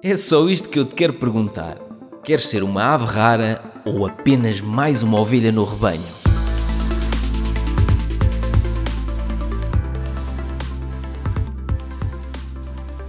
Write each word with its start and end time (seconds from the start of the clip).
É 0.00 0.16
só 0.16 0.48
isto 0.48 0.68
que 0.68 0.78
eu 0.78 0.84
te 0.84 0.94
quero 0.94 1.14
perguntar. 1.14 1.76
Queres 2.22 2.46
ser 2.46 2.62
uma 2.62 2.94
ave 2.94 3.04
rara 3.04 3.60
ou 3.84 4.06
apenas 4.06 4.60
mais 4.60 5.02
uma 5.02 5.18
ovelha 5.18 5.50
no 5.50 5.64
rebanho? 5.64 6.00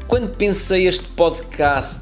Quando 0.07 0.35
pensei 0.35 0.87
este 0.87 1.07
podcast 1.09 2.01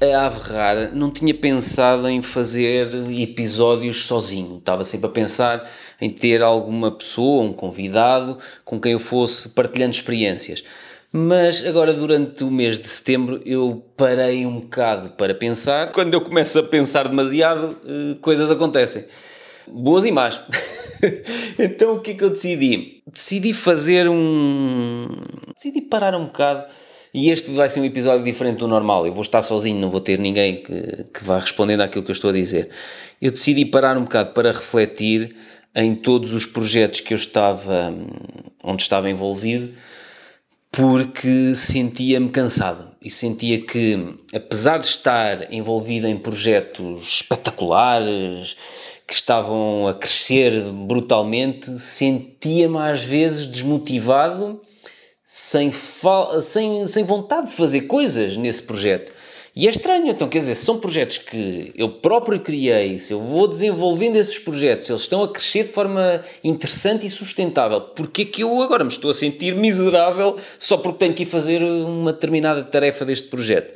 A 0.00 0.24
Ave 0.24 0.40
Rara, 0.40 0.90
não 0.94 1.10
tinha 1.10 1.34
pensado 1.34 2.08
em 2.08 2.22
fazer 2.22 2.88
episódios 3.10 4.06
sozinho. 4.06 4.56
Estava 4.56 4.84
sempre 4.84 5.08
a 5.08 5.10
pensar 5.10 5.70
em 6.00 6.08
ter 6.08 6.42
alguma 6.42 6.90
pessoa, 6.90 7.44
um 7.44 7.52
convidado, 7.52 8.38
com 8.64 8.80
quem 8.80 8.92
eu 8.92 8.98
fosse 8.98 9.50
partilhando 9.50 9.94
experiências. 9.94 10.64
Mas 11.10 11.66
agora, 11.66 11.92
durante 11.92 12.44
o 12.44 12.50
mês 12.50 12.78
de 12.78 12.88
setembro, 12.88 13.40
eu 13.46 13.82
parei 13.96 14.44
um 14.44 14.60
bocado 14.60 15.10
para 15.10 15.34
pensar. 15.34 15.90
Quando 15.92 16.12
eu 16.14 16.20
começo 16.20 16.58
a 16.58 16.62
pensar 16.62 17.08
demasiado, 17.08 17.78
eh, 17.86 18.16
coisas 18.20 18.50
acontecem. 18.50 19.04
Boas 19.66 20.04
e 20.04 20.12
más. 20.12 20.40
então, 21.58 21.96
o 21.96 22.00
que 22.00 22.10
é 22.10 22.14
que 22.14 22.24
eu 22.24 22.30
decidi? 22.30 23.02
Decidi 23.10 23.54
fazer 23.54 24.08
um. 24.08 25.06
Decidi 25.54 25.80
parar 25.80 26.14
um 26.14 26.26
bocado 26.26 26.66
e 27.12 27.30
este 27.30 27.50
vai 27.50 27.68
ser 27.68 27.80
um 27.80 27.84
episódio 27.84 28.24
diferente 28.24 28.58
do 28.58 28.68
normal. 28.68 29.06
Eu 29.06 29.12
vou 29.12 29.22
estar 29.22 29.42
sozinho, 29.42 29.80
não 29.80 29.90
vou 29.90 30.00
ter 30.00 30.18
ninguém 30.18 30.62
que, 30.62 31.04
que 31.12 31.24
vá 31.24 31.38
respondendo 31.38 31.80
àquilo 31.80 32.04
que 32.04 32.10
eu 32.10 32.14
estou 32.14 32.30
a 32.30 32.32
dizer. 32.32 32.68
Eu 33.20 33.30
decidi 33.30 33.64
parar 33.64 33.96
um 33.96 34.02
bocado 34.02 34.32
para 34.32 34.52
refletir 34.52 35.34
em 35.74 35.94
todos 35.94 36.34
os 36.34 36.44
projetos 36.44 37.00
que 37.00 37.14
eu 37.14 37.16
estava, 37.16 37.94
onde 38.62 38.82
estava 38.82 39.08
envolvido, 39.08 39.74
porque 40.70 41.54
sentia-me 41.54 42.28
cansado 42.28 42.88
e 43.02 43.10
sentia 43.10 43.60
que, 43.60 44.16
apesar 44.34 44.78
de 44.78 44.86
estar 44.86 45.52
envolvido 45.52 46.06
em 46.06 46.16
projetos 46.16 47.20
espetaculares 47.20 48.56
que 49.06 49.14
estavam 49.14 49.88
a 49.88 49.94
crescer 49.94 50.52
brutalmente, 50.72 51.78
sentia-me 51.78 52.78
às 52.78 53.02
vezes 53.02 53.46
desmotivado 53.46 54.60
sem, 55.24 55.72
sem, 56.40 56.86
sem 56.86 57.04
vontade 57.04 57.48
de 57.48 57.56
fazer 57.56 57.82
coisas 57.82 58.36
nesse 58.36 58.62
projeto. 58.62 59.12
E 59.58 59.66
é 59.66 59.70
estranho, 59.70 60.06
então, 60.06 60.28
quer 60.28 60.38
dizer, 60.38 60.54
são 60.54 60.78
projetos 60.78 61.18
que 61.18 61.72
eu 61.74 61.88
próprio 61.88 62.38
criei, 62.38 62.96
se 62.96 63.12
eu 63.12 63.20
vou 63.20 63.48
desenvolvendo 63.48 64.14
esses 64.14 64.38
projetos, 64.38 64.86
se 64.86 64.92
eles 64.92 65.02
estão 65.02 65.20
a 65.20 65.28
crescer 65.28 65.64
de 65.64 65.72
forma 65.72 66.22
interessante 66.44 67.04
e 67.04 67.10
sustentável, 67.10 67.80
porque 67.80 68.24
que 68.24 68.44
eu 68.44 68.62
agora 68.62 68.84
me 68.84 68.90
estou 68.90 69.10
a 69.10 69.14
sentir 69.14 69.56
miserável 69.56 70.36
só 70.60 70.76
porque 70.76 71.00
tenho 71.00 71.12
que 71.12 71.24
ir 71.24 71.26
fazer 71.26 71.60
uma 71.60 72.12
determinada 72.12 72.62
tarefa 72.62 73.04
deste 73.04 73.26
projeto? 73.26 73.74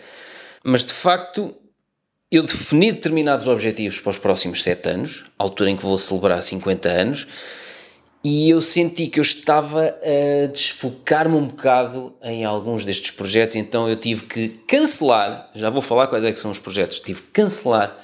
Mas 0.63 0.85
de 0.85 0.93
facto, 0.93 1.53
eu 2.31 2.45
defini 2.45 2.93
determinados 2.93 3.49
objetivos 3.49 3.99
para 3.99 4.11
os 4.11 4.19
próximos 4.19 4.63
7 4.63 4.89
anos, 4.89 5.25
altura 5.37 5.71
em 5.71 5.77
que 5.77 5.83
vou 5.83 5.99
celebrar 5.99 6.41
50 6.41 6.89
anos, 6.89 7.27
e 8.25 8.51
eu 8.51 8.61
senti 8.61 9.07
que 9.09 9.19
eu 9.19 9.23
estava 9.23 9.87
a 9.87 10.47
desfocar-me 10.47 11.37
um 11.37 11.47
bocado 11.47 12.15
em 12.23 12.45
alguns 12.45 12.85
destes 12.85 13.11
projetos, 13.11 13.57
então 13.57 13.89
eu 13.89 13.97
tive 13.97 14.25
que 14.25 14.49
cancelar, 14.69 15.51
já 15.55 15.71
vou 15.71 15.83
falar 15.83 16.07
quais 16.07 16.25
é 16.25 16.33
que 16.33 16.39
são 16.39 16.51
os 16.51 16.59
projetos, 16.59 17.01
tive 17.01 17.21
que 17.21 17.29
cancelar 17.29 17.99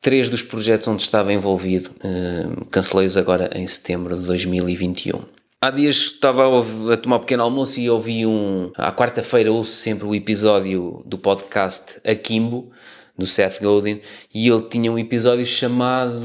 três 0.00 0.28
dos 0.28 0.42
projetos 0.42 0.86
onde 0.86 1.02
estava 1.02 1.32
envolvido, 1.32 1.90
uh, 1.90 2.64
cancelei-os 2.66 3.16
agora 3.16 3.50
em 3.54 3.66
setembro 3.66 4.18
de 4.18 4.26
2021. 4.26 5.22
Há 5.62 5.70
dias 5.70 5.96
estava 5.96 6.44
a 6.92 6.96
tomar 6.98 7.16
um 7.16 7.20
pequeno 7.20 7.42
almoço 7.42 7.80
e 7.80 7.88
ouvi 7.88 8.26
um. 8.26 8.70
À 8.76 8.92
quarta-feira 8.92 9.50
ouço 9.50 9.72
sempre 9.72 10.06
o 10.06 10.14
episódio 10.14 11.02
do 11.06 11.16
podcast 11.16 11.98
Akimbo, 12.06 12.70
do 13.16 13.26
Seth 13.26 13.62
Godin, 13.62 14.02
e 14.34 14.46
ele 14.46 14.60
tinha 14.68 14.92
um 14.92 14.98
episódio 14.98 15.46
chamado 15.46 16.20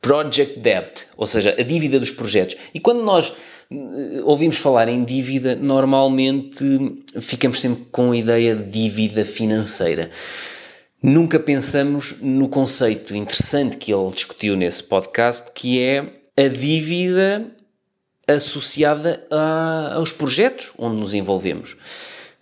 Project 0.00 0.60
Debt, 0.60 1.06
ou 1.16 1.26
seja, 1.26 1.54
a 1.58 1.62
dívida 1.62 1.98
dos 1.98 2.10
projetos. 2.10 2.56
E 2.72 2.80
quando 2.80 3.02
nós 3.02 3.32
eh, 3.70 4.20
ouvimos 4.24 4.56
falar 4.56 4.88
em 4.88 5.04
dívida, 5.04 5.54
normalmente 5.54 6.64
ficamos 7.20 7.60
sempre 7.60 7.84
com 7.90 8.12
a 8.12 8.16
ideia 8.16 8.54
de 8.54 8.70
dívida 8.70 9.24
financeira. 9.24 10.10
Nunca 11.02 11.38
pensamos 11.38 12.16
no 12.20 12.48
conceito 12.48 13.14
interessante 13.14 13.76
que 13.76 13.92
ele 13.92 14.10
discutiu 14.10 14.56
nesse 14.56 14.82
podcast, 14.82 15.50
que 15.54 15.80
é 15.80 16.12
a 16.36 16.48
dívida 16.48 17.46
associada 18.26 19.26
a, 19.30 19.94
aos 19.94 20.12
projetos 20.12 20.72
onde 20.78 20.96
nos 20.96 21.14
envolvemos. 21.14 21.76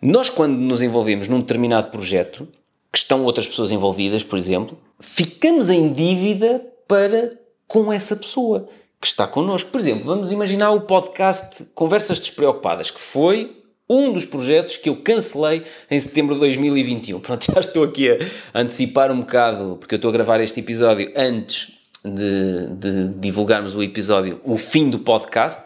Nós, 0.01 0.29
quando 0.29 0.57
nos 0.57 0.83
envolvemos 0.83 1.29
num 1.29 1.41
determinado 1.41 1.91
projeto, 1.91 2.49
que 2.93 2.99
estão 2.99 3.25
outras 3.25 3.47
pessoas 3.47 3.71
envolvidas, 3.71 4.23
por 4.23 4.39
exemplo, 4.39 4.79
ficamos 5.01 5.71
em 5.71 5.93
dívida 5.93 6.65
para 6.89 7.31
com 7.67 7.93
essa 7.93 8.17
pessoa 8.17 8.69
que 9.01 9.07
está 9.07 9.27
connosco. 9.27 9.71
Por 9.71 9.81
exemplo, 9.81 10.05
vamos 10.05 10.31
imaginar 10.31 10.71
o 10.71 10.83
podcast 10.83 11.67
Conversas 11.75 12.21
Despreocupadas, 12.21 12.91
que 12.91 13.01
foi 13.01 13.57
um 13.89 14.13
dos 14.13 14.25
projetos 14.25 14.77
que 14.77 14.89
eu 14.89 14.97
cancelei 14.97 15.63
em 15.91 15.99
setembro 16.01 16.35
de 16.35 16.41
2021. 16.41 17.21
Pronto, 17.21 17.47
já 17.53 17.61
estou 17.61 17.85
aqui 17.85 18.11
a 18.53 18.61
antecipar 18.61 19.13
um 19.13 19.21
bocado, 19.21 19.77
porque 19.79 19.95
eu 19.95 19.97
estou 19.97 20.09
a 20.09 20.13
gravar 20.13 20.41
este 20.41 20.61
episódio 20.61 21.13
antes 21.17 21.73
de, 22.05 22.67
de 22.75 23.09
divulgarmos 23.19 23.75
o 23.75 23.83
episódio, 23.83 24.41
o 24.45 24.57
fim 24.57 24.89
do 24.89 25.01
podcast, 25.01 25.63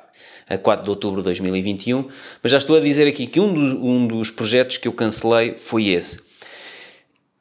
a 0.49 0.59
4 0.59 0.85
de 0.85 0.91
outubro 0.91 1.21
de 1.21 1.27
2021, 1.27 2.09
mas 2.43 2.51
já 2.51 2.59
estou 2.59 2.77
a 2.77 2.81
dizer 2.81 3.07
aqui 3.07 3.27
que 3.27 3.39
um, 3.39 3.55
do, 3.55 3.87
um 3.87 4.07
dos 4.07 4.31
projetos 4.31 4.77
que 4.79 4.89
eu 4.89 4.93
cancelei 4.93 5.55
foi 5.57 5.89
esse. 5.89 6.30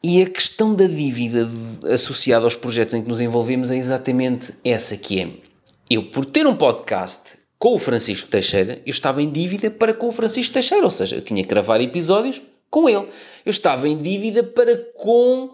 E 0.02 0.22
a 0.22 0.30
questão 0.30 0.74
da 0.74 0.88
dívida 0.88 1.50
associada 1.94 2.46
aos 2.46 2.56
projetos 2.56 2.94
em 2.94 3.02
que 3.02 3.10
nos 3.10 3.20
envolvemos 3.20 3.70
é 3.70 3.76
exatamente 3.76 4.54
essa 4.64 4.96
que 4.96 5.20
é. 5.20 5.30
Eu, 5.90 6.10
por 6.10 6.24
ter 6.24 6.48
um 6.48 6.56
podcast 6.56 7.38
com 7.58 7.76
o 7.76 7.80
Francisco 7.80 8.30
Teixeira, 8.30 8.82
eu 8.86 8.92
estava 8.92 9.22
em 9.22 9.30
dívida 9.30 9.70
para 9.70 9.94
com 9.94 10.08
o 10.08 10.12
Francisco 10.12 10.54
Teixeira, 10.54 10.86
ou 10.86 10.90
seja, 10.90 11.18
eu 11.18 11.22
tinha 11.22 11.44
que 11.44 11.50
gravar 11.50 11.82
episódios 11.82 12.42
com 12.70 12.88
ele. 12.88 13.08
Eu 13.46 13.50
estava 13.50 13.90
em 13.90 13.98
dívida 13.98 14.42
para 14.42 14.78
com 14.96 15.54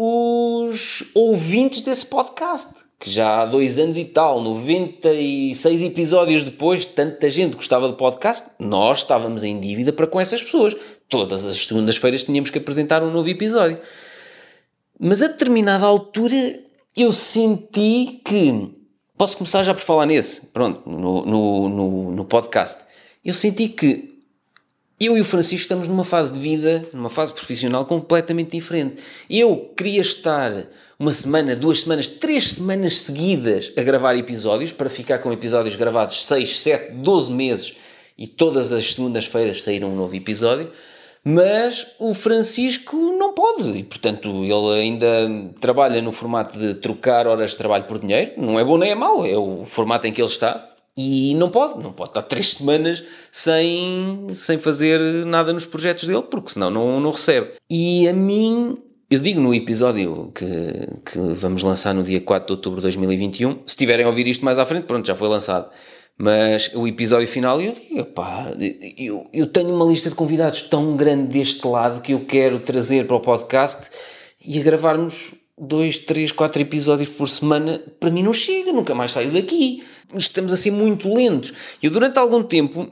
os 0.00 1.02
ouvintes 1.12 1.80
desse 1.80 2.06
podcast 2.06 2.86
que 3.00 3.10
já 3.10 3.42
há 3.42 3.46
dois 3.46 3.78
anos 3.78 3.96
e 3.96 4.04
tal, 4.04 4.40
96 4.42 5.82
episódios 5.82 6.42
depois, 6.42 6.84
tanta 6.84 7.30
gente 7.30 7.54
gostava 7.54 7.86
do 7.86 7.94
podcast, 7.94 8.48
nós 8.58 8.98
estávamos 8.98 9.44
em 9.44 9.58
dívida 9.60 9.92
para 9.92 10.06
com 10.06 10.20
essas 10.20 10.42
pessoas. 10.42 10.74
Todas 11.08 11.46
as 11.46 11.64
segundas-feiras 11.66 12.24
tínhamos 12.24 12.50
que 12.50 12.58
apresentar 12.58 13.02
um 13.02 13.10
novo 13.10 13.28
episódio. 13.28 13.78
Mas 14.98 15.22
a 15.22 15.28
determinada 15.28 15.86
altura 15.86 16.60
eu 16.96 17.12
senti 17.12 18.20
que. 18.24 18.74
Posso 19.16 19.36
começar 19.36 19.62
já 19.64 19.74
por 19.74 19.80
falar 19.80 20.06
nesse, 20.06 20.46
pronto, 20.46 20.88
no, 20.88 21.24
no, 21.24 21.68
no, 21.68 22.10
no 22.12 22.24
podcast. 22.24 22.82
Eu 23.24 23.34
senti 23.34 23.68
que 23.68 24.17
eu 25.00 25.16
e 25.16 25.20
o 25.20 25.24
Francisco 25.24 25.62
estamos 25.62 25.86
numa 25.86 26.04
fase 26.04 26.32
de 26.32 26.40
vida, 26.40 26.84
numa 26.92 27.08
fase 27.08 27.32
profissional 27.32 27.84
completamente 27.84 28.52
diferente. 28.52 28.96
Eu 29.30 29.72
queria 29.76 30.00
estar 30.00 30.66
uma 30.98 31.12
semana, 31.12 31.54
duas 31.54 31.82
semanas, 31.82 32.08
três 32.08 32.52
semanas 32.52 33.02
seguidas 33.02 33.72
a 33.76 33.82
gravar 33.82 34.16
episódios 34.16 34.72
para 34.72 34.90
ficar 34.90 35.18
com 35.18 35.32
episódios 35.32 35.76
gravados 35.76 36.26
6, 36.26 36.60
7, 36.60 36.92
12 36.94 37.30
meses 37.30 37.76
e 38.18 38.26
todas 38.26 38.72
as 38.72 38.92
segundas-feiras 38.92 39.62
sair 39.62 39.84
um 39.84 39.94
novo 39.94 40.16
episódio. 40.16 40.72
Mas 41.22 41.86
o 42.00 42.12
Francisco 42.14 42.96
não 42.96 43.34
pode 43.34 43.70
e, 43.70 43.84
portanto, 43.84 44.28
ele 44.44 44.80
ainda 44.80 45.08
trabalha 45.60 46.02
no 46.02 46.10
formato 46.10 46.58
de 46.58 46.74
trocar 46.74 47.26
horas 47.26 47.50
de 47.50 47.58
trabalho 47.58 47.84
por 47.84 48.00
dinheiro. 48.00 48.32
Não 48.36 48.58
é 48.58 48.64
bom 48.64 48.76
nem 48.76 48.90
é 48.90 48.94
mau, 48.96 49.24
é 49.24 49.36
o 49.36 49.64
formato 49.64 50.06
em 50.08 50.12
que 50.12 50.20
ele 50.20 50.28
está. 50.28 50.67
E 51.00 51.32
não 51.36 51.48
pode, 51.48 51.80
não 51.80 51.92
pode 51.92 52.10
estar 52.10 52.22
três 52.22 52.54
semanas 52.54 53.04
sem, 53.30 54.26
sem 54.34 54.58
fazer 54.58 55.00
nada 55.24 55.52
nos 55.52 55.64
projetos 55.64 56.08
dele, 56.08 56.24
porque 56.28 56.50
senão 56.50 56.70
não, 56.70 56.98
não 56.98 57.12
recebe. 57.12 57.52
E 57.70 58.08
a 58.08 58.12
mim, 58.12 58.76
eu 59.08 59.20
digo 59.20 59.40
no 59.40 59.54
episódio 59.54 60.32
que, 60.34 60.44
que 61.08 61.18
vamos 61.34 61.62
lançar 61.62 61.94
no 61.94 62.02
dia 62.02 62.20
4 62.20 62.48
de 62.48 62.52
outubro 62.54 62.80
de 62.80 62.82
2021, 62.82 63.60
se 63.64 63.76
tiverem 63.76 64.04
a 64.04 64.08
ouvir 64.08 64.26
isto 64.26 64.44
mais 64.44 64.58
à 64.58 64.66
frente, 64.66 64.86
pronto, 64.86 65.06
já 65.06 65.14
foi 65.14 65.28
lançado. 65.28 65.70
Mas 66.18 66.72
o 66.74 66.84
episódio 66.88 67.28
final, 67.28 67.60
eu 67.60 67.72
digo, 67.72 68.04
pá, 68.06 68.52
eu, 68.96 69.24
eu 69.32 69.46
tenho 69.46 69.72
uma 69.72 69.84
lista 69.84 70.08
de 70.08 70.16
convidados 70.16 70.62
tão 70.62 70.96
grande 70.96 71.28
deste 71.28 71.64
lado 71.64 72.00
que 72.00 72.12
eu 72.12 72.24
quero 72.24 72.58
trazer 72.58 73.06
para 73.06 73.14
o 73.14 73.20
podcast 73.20 73.88
e 74.44 74.58
a 74.58 74.62
gravarmos 74.64 75.32
dois, 75.56 75.96
três, 75.96 76.32
quatro 76.32 76.60
episódios 76.60 77.08
por 77.08 77.28
semana, 77.28 77.80
para 78.00 78.10
mim 78.10 78.24
não 78.24 78.32
chega, 78.32 78.72
nunca 78.72 78.96
mais 78.96 79.12
saio 79.12 79.30
daqui 79.30 79.84
estamos 80.14 80.52
assim 80.52 80.70
muito 80.70 81.12
lentos. 81.12 81.52
Eu 81.82 81.90
durante 81.90 82.18
algum 82.18 82.42
tempo 82.42 82.90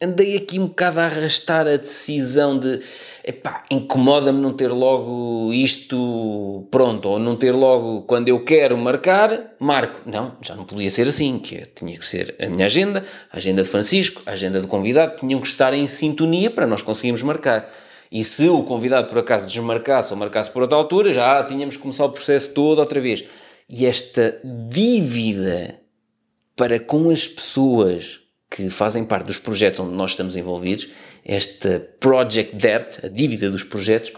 andei 0.00 0.36
aqui 0.36 0.58
um 0.58 0.66
bocado 0.66 1.00
a 1.00 1.04
arrastar 1.04 1.66
a 1.66 1.76
decisão 1.76 2.58
de 2.58 2.80
epá, 3.24 3.64
incomoda-me 3.70 4.40
não 4.40 4.52
ter 4.52 4.68
logo 4.68 5.52
isto 5.54 6.66
pronto, 6.70 7.08
ou 7.08 7.18
não 7.18 7.34
ter 7.34 7.52
logo 7.52 8.02
quando 8.02 8.28
eu 8.28 8.44
quero 8.44 8.76
marcar, 8.76 9.54
marco. 9.58 10.00
Não, 10.04 10.36
já 10.42 10.54
não 10.54 10.64
podia 10.64 10.90
ser 10.90 11.08
assim, 11.08 11.38
que 11.38 11.56
é, 11.56 11.66
tinha 11.74 11.96
que 11.96 12.04
ser 12.04 12.34
a 12.38 12.46
minha 12.46 12.66
agenda, 12.66 13.04
a 13.32 13.36
agenda 13.38 13.62
de 13.62 13.68
Francisco, 13.68 14.22
a 14.26 14.32
agenda 14.32 14.60
do 14.60 14.68
convidado, 14.68 15.16
tinham 15.16 15.40
que 15.40 15.48
estar 15.48 15.72
em 15.72 15.86
sintonia 15.86 16.50
para 16.50 16.66
nós 16.66 16.82
conseguirmos 16.82 17.22
marcar. 17.22 17.70
E 18.12 18.22
se 18.22 18.48
o 18.48 18.62
convidado 18.62 19.08
por 19.08 19.18
acaso 19.18 19.48
desmarcasse 19.48 20.12
ou 20.12 20.18
marcasse 20.18 20.50
por 20.50 20.62
outra 20.62 20.76
altura, 20.76 21.12
já 21.12 21.42
tínhamos 21.42 21.76
que 21.76 21.82
começar 21.82 22.04
o 22.04 22.10
processo 22.10 22.50
todo 22.50 22.78
outra 22.78 23.00
vez. 23.00 23.24
E 23.68 23.84
esta 23.84 24.38
dívida 24.68 25.85
para 26.56 26.80
com 26.80 27.10
as 27.10 27.28
pessoas 27.28 28.20
que 28.50 28.70
fazem 28.70 29.04
parte 29.04 29.26
dos 29.26 29.38
projetos 29.38 29.80
onde 29.80 29.94
nós 29.94 30.12
estamos 30.12 30.36
envolvidos, 30.36 30.88
esta 31.24 31.80
project 32.00 32.56
debt, 32.56 33.04
a 33.04 33.08
dívida 33.08 33.50
dos 33.50 33.62
projetos, 33.62 34.12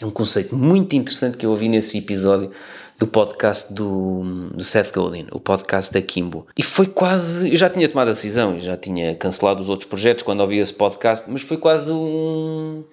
é 0.00 0.06
um 0.06 0.10
conceito 0.10 0.56
muito 0.56 0.96
interessante 0.96 1.36
que 1.36 1.44
eu 1.44 1.50
ouvi 1.50 1.68
nesse 1.68 1.98
episódio 1.98 2.50
do 2.98 3.06
podcast 3.06 3.72
do, 3.72 4.50
do 4.52 4.64
Seth 4.64 4.92
Godin, 4.92 5.26
o 5.30 5.40
podcast 5.40 5.92
da 5.92 6.02
Kimbo. 6.02 6.46
E 6.56 6.62
foi 6.62 6.86
quase. 6.86 7.50
Eu 7.50 7.56
já 7.56 7.70
tinha 7.70 7.88
tomado 7.88 8.08
a 8.08 8.12
decisão, 8.12 8.58
já 8.58 8.76
tinha 8.76 9.14
cancelado 9.14 9.60
os 9.60 9.68
outros 9.68 9.88
projetos 9.88 10.22
quando 10.24 10.40
ouvi 10.40 10.58
esse 10.58 10.74
podcast, 10.74 11.30
mas 11.30 11.42
foi 11.42 11.56
quase 11.56 11.90
um. 11.90 12.84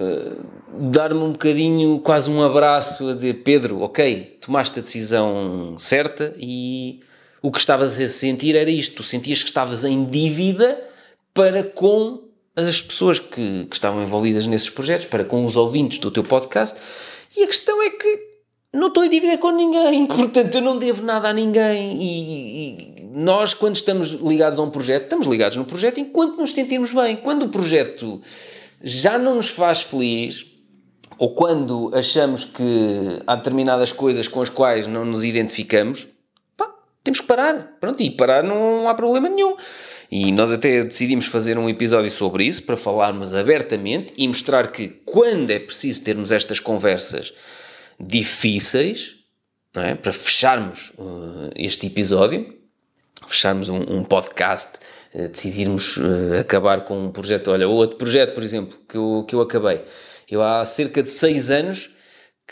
Uh, 0.00 0.44
dar-me 0.90 1.20
um 1.20 1.32
bocadinho, 1.32 2.00
quase 2.00 2.30
um 2.30 2.42
abraço 2.42 3.08
a 3.08 3.14
dizer: 3.14 3.42
Pedro, 3.44 3.82
ok, 3.82 4.38
tomaste 4.40 4.78
a 4.78 4.82
decisão 4.82 5.76
certa 5.78 6.34
e 6.38 7.00
o 7.44 7.50
que 7.50 7.58
estavas 7.58 8.00
a 8.00 8.08
sentir 8.08 8.56
era 8.56 8.70
isto. 8.70 8.96
Tu 8.96 9.02
sentias 9.02 9.42
que 9.42 9.50
estavas 9.50 9.84
em 9.84 10.06
dívida 10.06 10.82
para 11.34 11.62
com 11.62 12.22
as 12.56 12.80
pessoas 12.80 13.18
que, 13.18 13.66
que 13.66 13.76
estavam 13.76 14.02
envolvidas 14.02 14.46
nesses 14.46 14.70
projetos, 14.70 15.04
para 15.04 15.26
com 15.26 15.44
os 15.44 15.54
ouvintes 15.54 15.98
do 15.98 16.10
teu 16.10 16.22
podcast. 16.22 16.80
E 17.36 17.42
a 17.42 17.46
questão 17.46 17.82
é 17.82 17.90
que 17.90 18.18
não 18.72 18.88
estou 18.88 19.04
em 19.04 19.10
dívida 19.10 19.36
com 19.36 19.50
ninguém, 19.50 20.06
portanto 20.06 20.54
eu 20.54 20.62
não 20.62 20.78
devo 20.78 21.02
nada 21.02 21.28
a 21.28 21.32
ninguém. 21.34 22.02
E, 22.02 23.02
e, 23.02 23.04
nós, 23.12 23.52
quando 23.52 23.76
estamos 23.76 24.08
ligados 24.08 24.58
a 24.58 24.62
um 24.62 24.70
projeto, 24.70 25.02
estamos 25.02 25.26
ligados 25.26 25.58
no 25.58 25.66
projeto 25.66 26.00
enquanto 26.00 26.38
nos 26.38 26.50
sentirmos 26.50 26.92
bem. 26.92 27.14
Quando 27.14 27.42
o 27.42 27.48
projeto 27.50 28.22
já 28.82 29.18
não 29.18 29.34
nos 29.34 29.50
faz 29.50 29.82
feliz, 29.82 30.46
ou 31.18 31.34
quando 31.34 31.90
achamos 31.94 32.46
que 32.46 33.20
há 33.26 33.36
determinadas 33.36 33.92
coisas 33.92 34.28
com 34.28 34.40
as 34.40 34.48
quais 34.48 34.86
não 34.86 35.04
nos 35.04 35.24
identificamos, 35.24 36.13
temos 37.04 37.20
que 37.20 37.26
parar. 37.26 37.76
Pronto, 37.78 38.02
e 38.02 38.10
parar 38.10 38.42
não 38.42 38.88
há 38.88 38.94
problema 38.94 39.28
nenhum. 39.28 39.54
E 40.10 40.32
nós 40.32 40.50
até 40.50 40.82
decidimos 40.82 41.26
fazer 41.26 41.58
um 41.58 41.68
episódio 41.68 42.10
sobre 42.10 42.44
isso, 42.44 42.62
para 42.62 42.78
falarmos 42.78 43.34
abertamente 43.34 44.14
e 44.16 44.26
mostrar 44.26 44.72
que 44.72 44.88
quando 45.04 45.50
é 45.50 45.58
preciso 45.58 46.02
termos 46.02 46.32
estas 46.32 46.58
conversas 46.58 47.34
difíceis, 48.00 49.16
é? 49.74 49.94
para 49.94 50.12
fecharmos 50.12 50.92
uh, 50.98 51.50
este 51.54 51.86
episódio, 51.86 52.54
fecharmos 53.26 53.68
um, 53.68 53.80
um 53.80 54.02
podcast, 54.02 54.78
uh, 55.14 55.28
decidirmos 55.28 55.98
uh, 55.98 56.40
acabar 56.40 56.84
com 56.84 57.06
um 57.06 57.10
projeto. 57.10 57.50
Olha, 57.50 57.68
outro 57.68 57.98
projeto, 57.98 58.32
por 58.32 58.42
exemplo, 58.42 58.78
que 58.88 58.96
eu, 58.96 59.24
que 59.28 59.34
eu 59.34 59.42
acabei. 59.42 59.82
Eu 60.30 60.42
há 60.42 60.64
cerca 60.64 61.02
de 61.02 61.10
seis 61.10 61.50
anos 61.50 61.90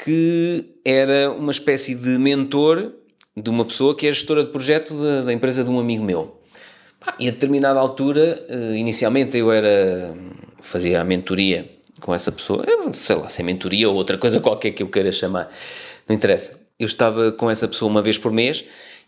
que 0.05 0.81
era 0.85 1.31
uma 1.31 1.53
espécie 1.53 1.95
de 1.95 2.19
mentor 2.19 3.02
de 3.37 3.51
uma 3.51 3.65
pessoa 3.65 3.97
que 3.97 4.07
é 4.07 4.13
gestora 4.13 4.45
de 4.45 4.51
projeto 4.51 4.95
da, 4.95 5.23
da 5.23 5.33
empresa 5.33 5.65
de 5.65 5.71
um 5.71 5.79
amigo 5.79 6.05
meu. 6.05 6.39
E 7.19 7.29
a 7.29 7.33
determinada 7.33 7.81
altura, 7.81 8.47
inicialmente 8.77 9.37
eu 9.37 9.51
era 9.51 10.15
fazia 10.61 11.01
a 11.01 11.05
mentoria 11.05 11.69
com 12.01 12.15
essa 12.15 12.31
pessoa, 12.31 12.65
sei 12.93 13.17
lá, 13.17 13.29
sem 13.29 13.45
mentoria 13.45 13.89
ou 13.89 13.95
outra 13.95 14.17
coisa 14.17 14.39
qualquer 14.41 14.71
que 14.71 14.83
eu 14.83 14.89
queira 14.89 15.11
chamar, 15.13 15.51
não 16.09 16.15
interessa. 16.15 16.61
Eu 16.79 16.87
estava 16.87 17.33
com 17.33 17.51
essa 17.51 17.69
pessoa 17.69 17.91
uma 17.91 18.03
vez 18.03 18.19
por 18.19 18.33
mês 18.33 18.65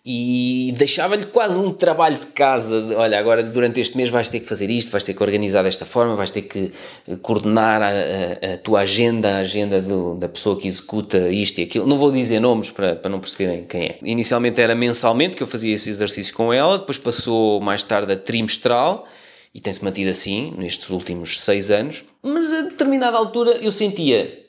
e 0.07 0.71
deixava-lhe 0.77 1.25
quase 1.25 1.57
um 1.57 1.73
trabalho 1.73 2.19
de 2.19 2.27
casa. 2.27 2.83
De, 2.83 2.95
olha, 2.95 3.19
agora 3.19 3.43
durante 3.43 3.81
este 3.81 3.97
mês 3.97 4.11
vais 4.11 4.29
ter 4.29 4.41
que 4.41 4.47
fazer 4.47 4.71
isto, 4.71 4.93
vais 4.93 5.03
ter 5.03 5.15
que 5.15 5.23
organizar 5.23 5.63
desta 5.63 5.87
forma, 5.87 6.15
vais 6.15 6.31
ter 6.31 6.43
que 6.43 6.73
eh, 7.09 7.17
coordenar 7.23 7.81
a, 7.81 7.89
a, 7.89 8.55
a 8.55 8.59
tua 8.59 8.81
agenda, 8.81 9.37
a 9.37 9.39
agenda 9.39 9.81
do, 9.81 10.15
da 10.17 10.29
pessoa 10.29 10.59
que 10.59 10.69
executa 10.69 11.31
isto 11.31 11.59
e 11.59 11.63
aquilo. 11.63 11.87
Não 11.87 11.97
vou 11.97 12.13
dizer 12.13 12.39
nomes 12.39 12.71
para, 12.71 12.95
para 12.95 13.11
não 13.11 13.19
perceberem 13.19 13.65
quem 13.65 13.85
é. 13.85 13.99
Inicialmente 14.03 14.61
era 14.61 14.75
mensalmente 14.75 15.37
que 15.37 15.43
eu 15.43 15.47
fazia 15.47 15.73
esse 15.73 15.89
exercício 15.89 16.35
com 16.35 16.53
ela, 16.53 16.79
depois 16.79 16.99
passou 16.99 17.59
mais 17.63 17.83
tarde 17.83 18.13
a 18.13 18.17
trimestral 18.17 19.07
e 19.55 19.61
tem-se 19.61 19.83
mantido 19.83 20.11
assim 20.11 20.53
nestes 20.59 20.91
últimos 20.91 21.41
seis 21.41 21.71
anos, 21.71 22.05
mas 22.23 22.53
a 22.53 22.63
determinada 22.63 23.17
altura 23.17 23.53
eu 23.53 23.73
sentia. 23.73 24.44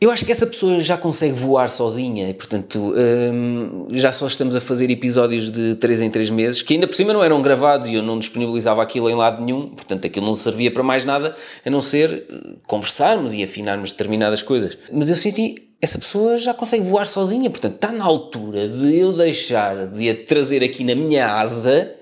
Eu 0.00 0.12
acho 0.12 0.24
que 0.24 0.30
essa 0.30 0.46
pessoa 0.46 0.78
já 0.78 0.96
consegue 0.96 1.34
voar 1.34 1.68
sozinha 1.68 2.28
e, 2.28 2.34
portanto, 2.34 2.94
hum, 3.32 3.88
já 3.90 4.12
só 4.12 4.28
estamos 4.28 4.54
a 4.54 4.60
fazer 4.60 4.88
episódios 4.92 5.50
de 5.50 5.74
3 5.74 6.02
em 6.02 6.10
3 6.10 6.30
meses, 6.30 6.62
que 6.62 6.74
ainda 6.74 6.86
por 6.86 6.94
cima 6.94 7.12
não 7.12 7.24
eram 7.24 7.42
gravados 7.42 7.88
e 7.88 7.94
eu 7.94 8.02
não 8.02 8.16
disponibilizava 8.16 8.80
aquilo 8.80 9.10
em 9.10 9.16
lado 9.16 9.44
nenhum, 9.44 9.70
portanto, 9.70 10.06
aquilo 10.06 10.24
não 10.24 10.36
servia 10.36 10.70
para 10.70 10.84
mais 10.84 11.04
nada 11.04 11.34
a 11.66 11.70
não 11.70 11.80
ser 11.80 12.26
eh, 12.30 12.50
conversarmos 12.64 13.34
e 13.34 13.42
afinarmos 13.42 13.90
determinadas 13.90 14.40
coisas. 14.40 14.78
Mas 14.92 15.10
eu 15.10 15.16
senti, 15.16 15.68
essa 15.82 15.98
pessoa 15.98 16.36
já 16.36 16.54
consegue 16.54 16.84
voar 16.84 17.08
sozinha, 17.08 17.50
portanto, 17.50 17.74
está 17.74 17.90
na 17.90 18.04
altura 18.04 18.68
de 18.68 18.96
eu 18.96 19.12
deixar 19.12 19.88
de 19.88 20.08
a 20.08 20.14
trazer 20.14 20.62
aqui 20.62 20.84
na 20.84 20.94
minha 20.94 21.26
asa 21.26 21.97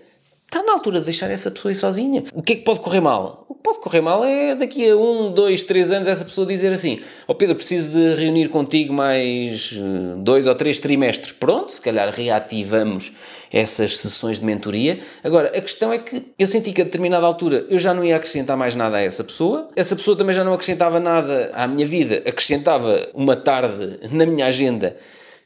Está 0.46 0.62
na 0.62 0.74
altura 0.74 1.00
de 1.00 1.06
deixar 1.06 1.28
essa 1.28 1.50
pessoa 1.50 1.72
ir 1.72 1.74
sozinha. 1.74 2.22
O 2.32 2.40
que 2.40 2.52
é 2.52 2.56
que 2.56 2.62
pode 2.62 2.78
correr 2.78 3.00
mal? 3.00 3.44
O 3.48 3.54
que 3.54 3.62
pode 3.62 3.80
correr 3.80 4.00
mal 4.00 4.24
é 4.24 4.54
daqui 4.54 4.88
a 4.88 4.96
um, 4.96 5.32
dois, 5.32 5.64
três 5.64 5.90
anos 5.90 6.06
essa 6.06 6.24
pessoa 6.24 6.46
dizer 6.46 6.72
assim: 6.72 7.00
Ó 7.26 7.32
oh 7.32 7.34
Pedro, 7.34 7.56
preciso 7.56 7.88
de 7.90 8.14
reunir 8.14 8.48
contigo 8.48 8.94
mais 8.94 9.74
eh, 9.76 10.14
dois 10.18 10.46
ou 10.46 10.54
três 10.54 10.78
trimestres. 10.78 11.32
Pronto, 11.32 11.72
se 11.72 11.80
calhar 11.80 12.08
reativamos 12.14 13.12
essas 13.52 13.98
sessões 13.98 14.38
de 14.38 14.46
mentoria. 14.46 15.00
Agora, 15.24 15.48
a 15.48 15.60
questão 15.60 15.92
é 15.92 15.98
que 15.98 16.22
eu 16.38 16.46
senti 16.46 16.72
que 16.72 16.80
a 16.80 16.84
determinada 16.84 17.26
altura 17.26 17.66
eu 17.68 17.78
já 17.78 17.92
não 17.92 18.04
ia 18.04 18.14
acrescentar 18.14 18.56
mais 18.56 18.76
nada 18.76 18.98
a 18.98 19.00
essa 19.00 19.24
pessoa, 19.24 19.68
essa 19.74 19.96
pessoa 19.96 20.16
também 20.16 20.34
já 20.34 20.44
não 20.44 20.54
acrescentava 20.54 21.00
nada 21.00 21.50
à 21.54 21.66
minha 21.66 21.86
vida, 21.86 22.22
acrescentava 22.24 23.08
uma 23.14 23.34
tarde 23.34 23.98
na 24.12 24.24
minha 24.24 24.46
agenda 24.46 24.96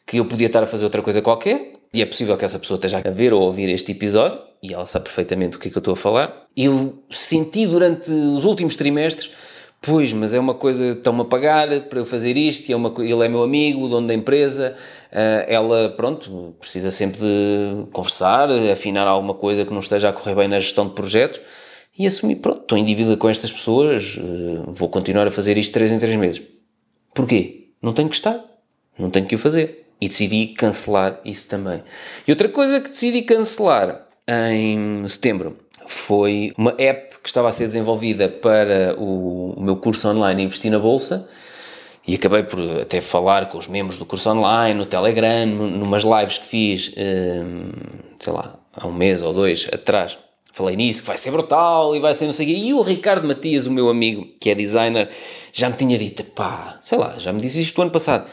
que 0.06 0.18
eu 0.18 0.26
podia 0.26 0.46
estar 0.46 0.62
a 0.62 0.66
fazer 0.66 0.84
outra 0.84 1.00
coisa 1.00 1.22
qualquer 1.22 1.79
e 1.92 2.00
é 2.00 2.06
possível 2.06 2.36
que 2.36 2.44
essa 2.44 2.58
pessoa 2.58 2.76
esteja 2.76 2.98
a 3.04 3.10
ver 3.10 3.32
ou 3.32 3.42
ouvir 3.42 3.68
este 3.68 3.92
episódio, 3.92 4.38
e 4.62 4.72
ela 4.72 4.86
sabe 4.86 5.06
perfeitamente 5.06 5.56
o 5.56 5.60
que 5.60 5.68
é 5.68 5.70
que 5.70 5.76
eu 5.76 5.80
estou 5.80 5.94
a 5.94 5.96
falar. 5.96 6.46
Eu 6.56 7.02
senti 7.10 7.66
durante 7.66 8.10
os 8.10 8.44
últimos 8.44 8.76
trimestres, 8.76 9.32
pois, 9.80 10.12
mas 10.12 10.32
é 10.32 10.38
uma 10.38 10.54
coisa, 10.54 10.90
estão-me 10.90 11.22
a 11.22 11.24
pagar 11.24 11.68
para 11.88 11.98
eu 11.98 12.06
fazer 12.06 12.36
isto, 12.36 12.70
é 12.70 12.76
uma, 12.76 12.94
ele 12.98 13.24
é 13.24 13.28
meu 13.28 13.42
amigo, 13.42 13.82
o 13.82 13.88
dono 13.88 14.06
da 14.06 14.14
empresa, 14.14 14.76
uh, 15.10 15.44
ela, 15.48 15.88
pronto, 15.90 16.54
precisa 16.60 16.92
sempre 16.92 17.18
de 17.18 17.90
conversar, 17.92 18.48
afinar 18.72 19.08
alguma 19.08 19.34
coisa 19.34 19.64
que 19.64 19.72
não 19.72 19.80
esteja 19.80 20.10
a 20.10 20.12
correr 20.12 20.36
bem 20.36 20.46
na 20.46 20.60
gestão 20.60 20.86
de 20.86 20.94
projetos, 20.94 21.40
e 21.98 22.06
assumir, 22.06 22.36
pronto, 22.36 22.60
estou 22.60 22.78
em 22.78 22.84
dívida 22.84 23.16
com 23.16 23.28
estas 23.28 23.50
pessoas, 23.50 24.16
uh, 24.16 24.70
vou 24.70 24.88
continuar 24.88 25.26
a 25.26 25.30
fazer 25.30 25.58
isto 25.58 25.72
3 25.72 25.90
em 25.90 25.98
3 25.98 26.16
meses. 26.16 26.42
Porquê? 27.12 27.70
Não 27.82 27.92
tenho 27.92 28.08
que 28.08 28.14
estar, 28.14 28.38
não 28.96 29.10
tenho 29.10 29.26
que 29.26 29.34
o 29.34 29.38
fazer 29.38 29.79
e 30.00 30.08
decidi 30.08 30.48
cancelar 30.48 31.20
isso 31.24 31.46
também. 31.48 31.82
E 32.26 32.32
outra 32.32 32.48
coisa 32.48 32.80
que 32.80 32.90
decidi 32.90 33.22
cancelar 33.22 34.06
em 34.26 35.06
setembro 35.06 35.58
foi 35.86 36.52
uma 36.56 36.74
app 36.78 37.18
que 37.22 37.28
estava 37.28 37.48
a 37.48 37.52
ser 37.52 37.66
desenvolvida 37.66 38.28
para 38.28 38.94
o, 38.98 39.54
o 39.56 39.62
meu 39.62 39.76
curso 39.76 40.08
online 40.08 40.44
Investir 40.44 40.70
na 40.70 40.78
Bolsa 40.78 41.28
e 42.06 42.14
acabei 42.14 42.42
por 42.42 42.60
até 42.80 43.00
falar 43.00 43.48
com 43.48 43.58
os 43.58 43.68
membros 43.68 43.98
do 43.98 44.06
curso 44.06 44.30
online, 44.30 44.78
no 44.78 44.86
Telegram, 44.86 45.46
numas 45.46 46.02
lives 46.02 46.38
que 46.38 46.46
fiz, 46.46 46.92
hum, 46.96 47.70
sei 48.18 48.32
lá, 48.32 48.58
há 48.72 48.86
um 48.86 48.92
mês 48.92 49.22
ou 49.22 49.32
dois 49.32 49.68
atrás. 49.72 50.18
Falei 50.52 50.76
nisso, 50.76 51.02
que 51.02 51.06
vai 51.08 51.16
ser 51.16 51.30
brutal 51.30 51.94
e 51.94 52.00
vai 52.00 52.14
ser 52.14 52.26
não 52.26 52.32
sei 52.32 52.46
o 52.46 52.48
quê. 52.48 52.56
E 52.56 52.74
o 52.74 52.82
Ricardo 52.82 53.28
Matias, 53.28 53.66
o 53.66 53.70
meu 53.70 53.88
amigo, 53.88 54.26
que 54.40 54.50
é 54.50 54.54
designer, 54.54 55.08
já 55.52 55.68
me 55.68 55.76
tinha 55.76 55.96
dito, 55.96 56.24
pá, 56.24 56.78
sei 56.80 56.98
lá, 56.98 57.14
já 57.18 57.32
me 57.32 57.40
disse 57.40 57.60
isto 57.60 57.80
ano 57.80 57.90
passado 57.90 58.28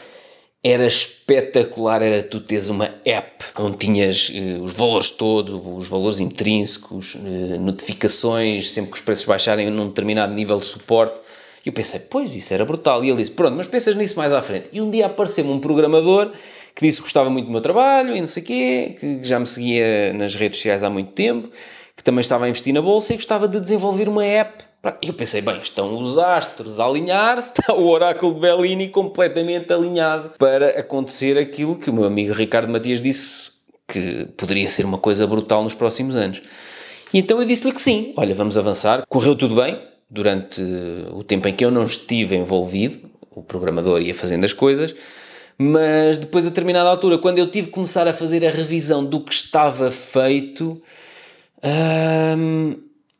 era 0.62 0.86
espetacular, 0.86 2.02
era 2.02 2.22
tu 2.22 2.40
teres 2.40 2.68
uma 2.68 2.94
app 3.04 3.44
onde 3.58 3.76
tinhas 3.76 4.28
uh, 4.30 4.62
os 4.62 4.72
valores 4.72 5.10
todos, 5.10 5.54
os 5.64 5.88
valores 5.88 6.18
intrínsecos, 6.18 7.14
uh, 7.14 7.60
notificações, 7.60 8.70
sempre 8.70 8.90
que 8.90 8.96
os 8.96 9.02
preços 9.02 9.24
baixarem 9.24 9.70
num 9.70 9.88
determinado 9.88 10.34
nível 10.34 10.58
de 10.58 10.66
suporte. 10.66 11.20
E 11.64 11.68
eu 11.68 11.72
pensei, 11.72 12.00
pois, 12.00 12.34
isso 12.34 12.52
era 12.54 12.64
brutal. 12.64 13.04
E 13.04 13.08
ele 13.08 13.18
disse, 13.18 13.30
pronto, 13.30 13.54
mas 13.54 13.66
pensas 13.66 13.94
nisso 13.94 14.16
mais 14.16 14.32
à 14.32 14.42
frente. 14.42 14.68
E 14.72 14.80
um 14.80 14.90
dia 14.90 15.06
apareceu-me 15.06 15.50
um 15.50 15.60
programador 15.60 16.32
que 16.74 16.86
disse 16.86 16.98
que 16.98 17.02
gostava 17.02 17.30
muito 17.30 17.46
do 17.46 17.52
meu 17.52 17.60
trabalho 17.60 18.16
e 18.16 18.20
não 18.20 18.28
sei 18.28 18.42
o 18.42 18.46
quê, 18.46 18.96
que 18.98 19.20
já 19.22 19.38
me 19.38 19.46
seguia 19.46 20.12
nas 20.12 20.34
redes 20.34 20.58
sociais 20.58 20.82
há 20.82 20.90
muito 20.90 21.12
tempo, 21.12 21.50
que 21.96 22.02
também 22.02 22.20
estava 22.20 22.46
a 22.46 22.48
investir 22.48 22.72
na 22.72 22.80
bolsa 22.80 23.12
e 23.12 23.16
gostava 23.16 23.46
de 23.46 23.60
desenvolver 23.60 24.08
uma 24.08 24.24
app 24.24 24.67
eu 25.02 25.12
pensei, 25.12 25.40
bem, 25.40 25.58
estão 25.58 25.98
os 25.98 26.18
astros 26.18 26.78
a 26.78 26.86
alinhar-se, 26.86 27.50
está 27.58 27.74
o 27.74 27.88
oráculo 27.88 28.34
de 28.34 28.40
Bellini 28.40 28.88
completamente 28.88 29.72
alinhado 29.72 30.32
para 30.38 30.78
acontecer 30.78 31.36
aquilo 31.36 31.76
que 31.76 31.90
o 31.90 31.92
meu 31.92 32.04
amigo 32.04 32.32
Ricardo 32.32 32.70
Matias 32.70 33.00
disse 33.00 33.50
que 33.86 34.26
poderia 34.36 34.68
ser 34.68 34.84
uma 34.84 34.98
coisa 34.98 35.26
brutal 35.26 35.62
nos 35.62 35.74
próximos 35.74 36.14
anos. 36.14 36.42
E 37.12 37.18
então 37.18 37.40
eu 37.40 37.46
disse-lhe 37.46 37.72
que 37.72 37.80
sim, 37.80 38.12
olha, 38.16 38.34
vamos 38.34 38.58
avançar. 38.58 39.04
Correu 39.08 39.34
tudo 39.34 39.56
bem 39.56 39.80
durante 40.10 40.62
o 41.12 41.22
tempo 41.22 41.48
em 41.48 41.54
que 41.54 41.64
eu 41.64 41.70
não 41.70 41.84
estive 41.84 42.36
envolvido, 42.36 43.10
o 43.34 43.42
programador 43.42 44.00
ia 44.00 44.14
fazendo 44.14 44.44
as 44.44 44.52
coisas, 44.52 44.94
mas 45.58 46.18
depois 46.18 46.46
a 46.46 46.50
determinada 46.50 46.88
altura, 46.88 47.18
quando 47.18 47.38
eu 47.38 47.50
tive 47.50 47.68
que 47.68 47.74
começar 47.74 48.06
a 48.06 48.12
fazer 48.12 48.46
a 48.46 48.50
revisão 48.50 49.04
do 49.04 49.20
que 49.20 49.32
estava 49.32 49.90
feito, 49.90 50.80
hum, 52.36 52.76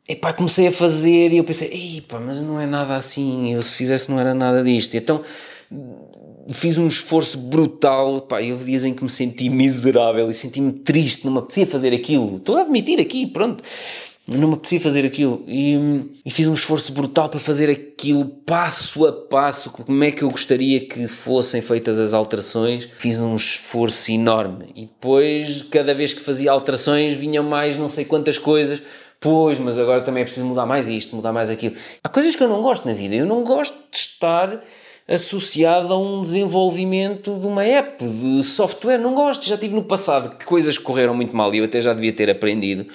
epá, 0.09 0.33
comecei 0.33 0.67
a 0.67 0.71
fazer 0.71 1.31
e 1.31 1.37
eu 1.37 1.43
pensei, 1.43 1.97
epá, 1.97 2.19
mas 2.19 2.41
não 2.41 2.59
é 2.59 2.65
nada 2.65 2.97
assim, 2.97 3.53
eu 3.53 3.61
se 3.61 3.75
fizesse 3.75 4.09
não 4.09 4.19
era 4.19 4.33
nada 4.33 4.63
disto. 4.63 4.95
Então 4.97 5.21
fiz 6.51 6.79
um 6.79 6.87
esforço 6.87 7.37
brutal, 7.37 8.21
pá, 8.21 8.41
houve 8.41 8.65
dias 8.65 8.83
em 8.83 8.93
que 8.93 9.03
me 9.03 9.09
senti 9.09 9.49
miserável 9.49 10.29
e 10.29 10.33
senti-me 10.33 10.73
triste, 10.73 11.25
não 11.25 11.33
me 11.33 11.39
apetecia 11.39 11.67
fazer 11.67 11.93
aquilo. 11.93 12.37
Estou 12.37 12.57
a 12.57 12.61
admitir 12.61 12.99
aqui, 12.99 13.27
pronto. 13.27 13.63
Não 14.27 14.47
me 14.47 14.53
apetecia 14.53 14.79
fazer 14.79 15.05
aquilo 15.07 15.43
e, 15.47 15.75
e, 16.23 16.29
fiz 16.29 16.47
um 16.47 16.53
esforço 16.53 16.91
brutal 16.91 17.29
para 17.29 17.39
fazer 17.39 17.67
aquilo 17.67 18.25
passo 18.25 19.07
a 19.07 19.11
passo, 19.11 19.71
como 19.71 20.03
é 20.03 20.11
que 20.11 20.21
eu 20.21 20.29
gostaria 20.29 20.81
que 20.81 21.07
fossem 21.07 21.63
feitas 21.63 21.97
as 21.97 22.13
alterações. 22.13 22.87
Fiz 22.95 23.19
um 23.19 23.35
esforço 23.35 24.11
enorme 24.11 24.67
e 24.75 24.85
depois, 24.85 25.63
cada 25.71 25.95
vez 25.95 26.13
que 26.13 26.21
fazia 26.21 26.51
alterações, 26.51 27.13
vinham 27.13 27.43
mais 27.43 27.75
não 27.75 27.89
sei 27.89 28.05
quantas 28.05 28.37
coisas. 28.37 28.83
Pois, 29.19 29.59
mas 29.59 29.77
agora 29.77 30.01
também 30.01 30.21
é 30.21 30.23
preciso 30.23 30.45
mudar 30.45 30.65
mais 30.65 30.87
isto, 30.87 31.15
mudar 31.15 31.33
mais 31.33 31.49
aquilo. 31.49 31.75
Há 32.03 32.07
coisas 32.07 32.35
que 32.35 32.43
eu 32.43 32.47
não 32.47 32.61
gosto 32.61 32.87
na 32.87 32.93
vida. 32.93 33.15
Eu 33.15 33.25
não 33.25 33.43
gosto 33.43 33.75
de 33.91 33.97
estar 33.97 34.63
associado 35.07 35.93
a 35.93 35.97
um 35.97 36.21
desenvolvimento 36.21 37.37
de 37.37 37.47
uma 37.47 37.63
app, 37.63 38.03
de 38.05 38.43
software. 38.43 38.97
Não 38.97 39.13
gosto. 39.13 39.45
Já 39.45 39.57
tive 39.57 39.75
no 39.75 39.83
passado 39.83 40.37
que 40.37 40.45
coisas 40.45 40.77
correram 40.77 41.13
muito 41.13 41.35
mal 41.35 41.53
e 41.53 41.57
eu 41.57 41.65
até 41.65 41.81
já 41.81 41.93
devia 41.93 42.13
ter 42.13 42.29
aprendido 42.29 42.85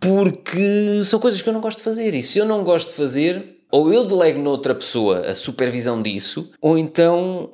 porque 0.00 1.02
são 1.04 1.20
coisas 1.20 1.42
que 1.42 1.48
eu 1.48 1.52
não 1.52 1.60
gosto 1.60 1.78
de 1.78 1.84
fazer. 1.84 2.14
E 2.14 2.22
se 2.22 2.38
eu 2.38 2.46
não 2.46 2.64
gosto 2.64 2.88
de 2.88 2.94
fazer, 2.94 3.58
ou 3.70 3.92
eu 3.92 4.06
delego 4.06 4.40
noutra 4.40 4.74
pessoa 4.74 5.26
a 5.26 5.34
supervisão 5.34 6.00
disso, 6.00 6.50
ou 6.60 6.78
então 6.78 7.52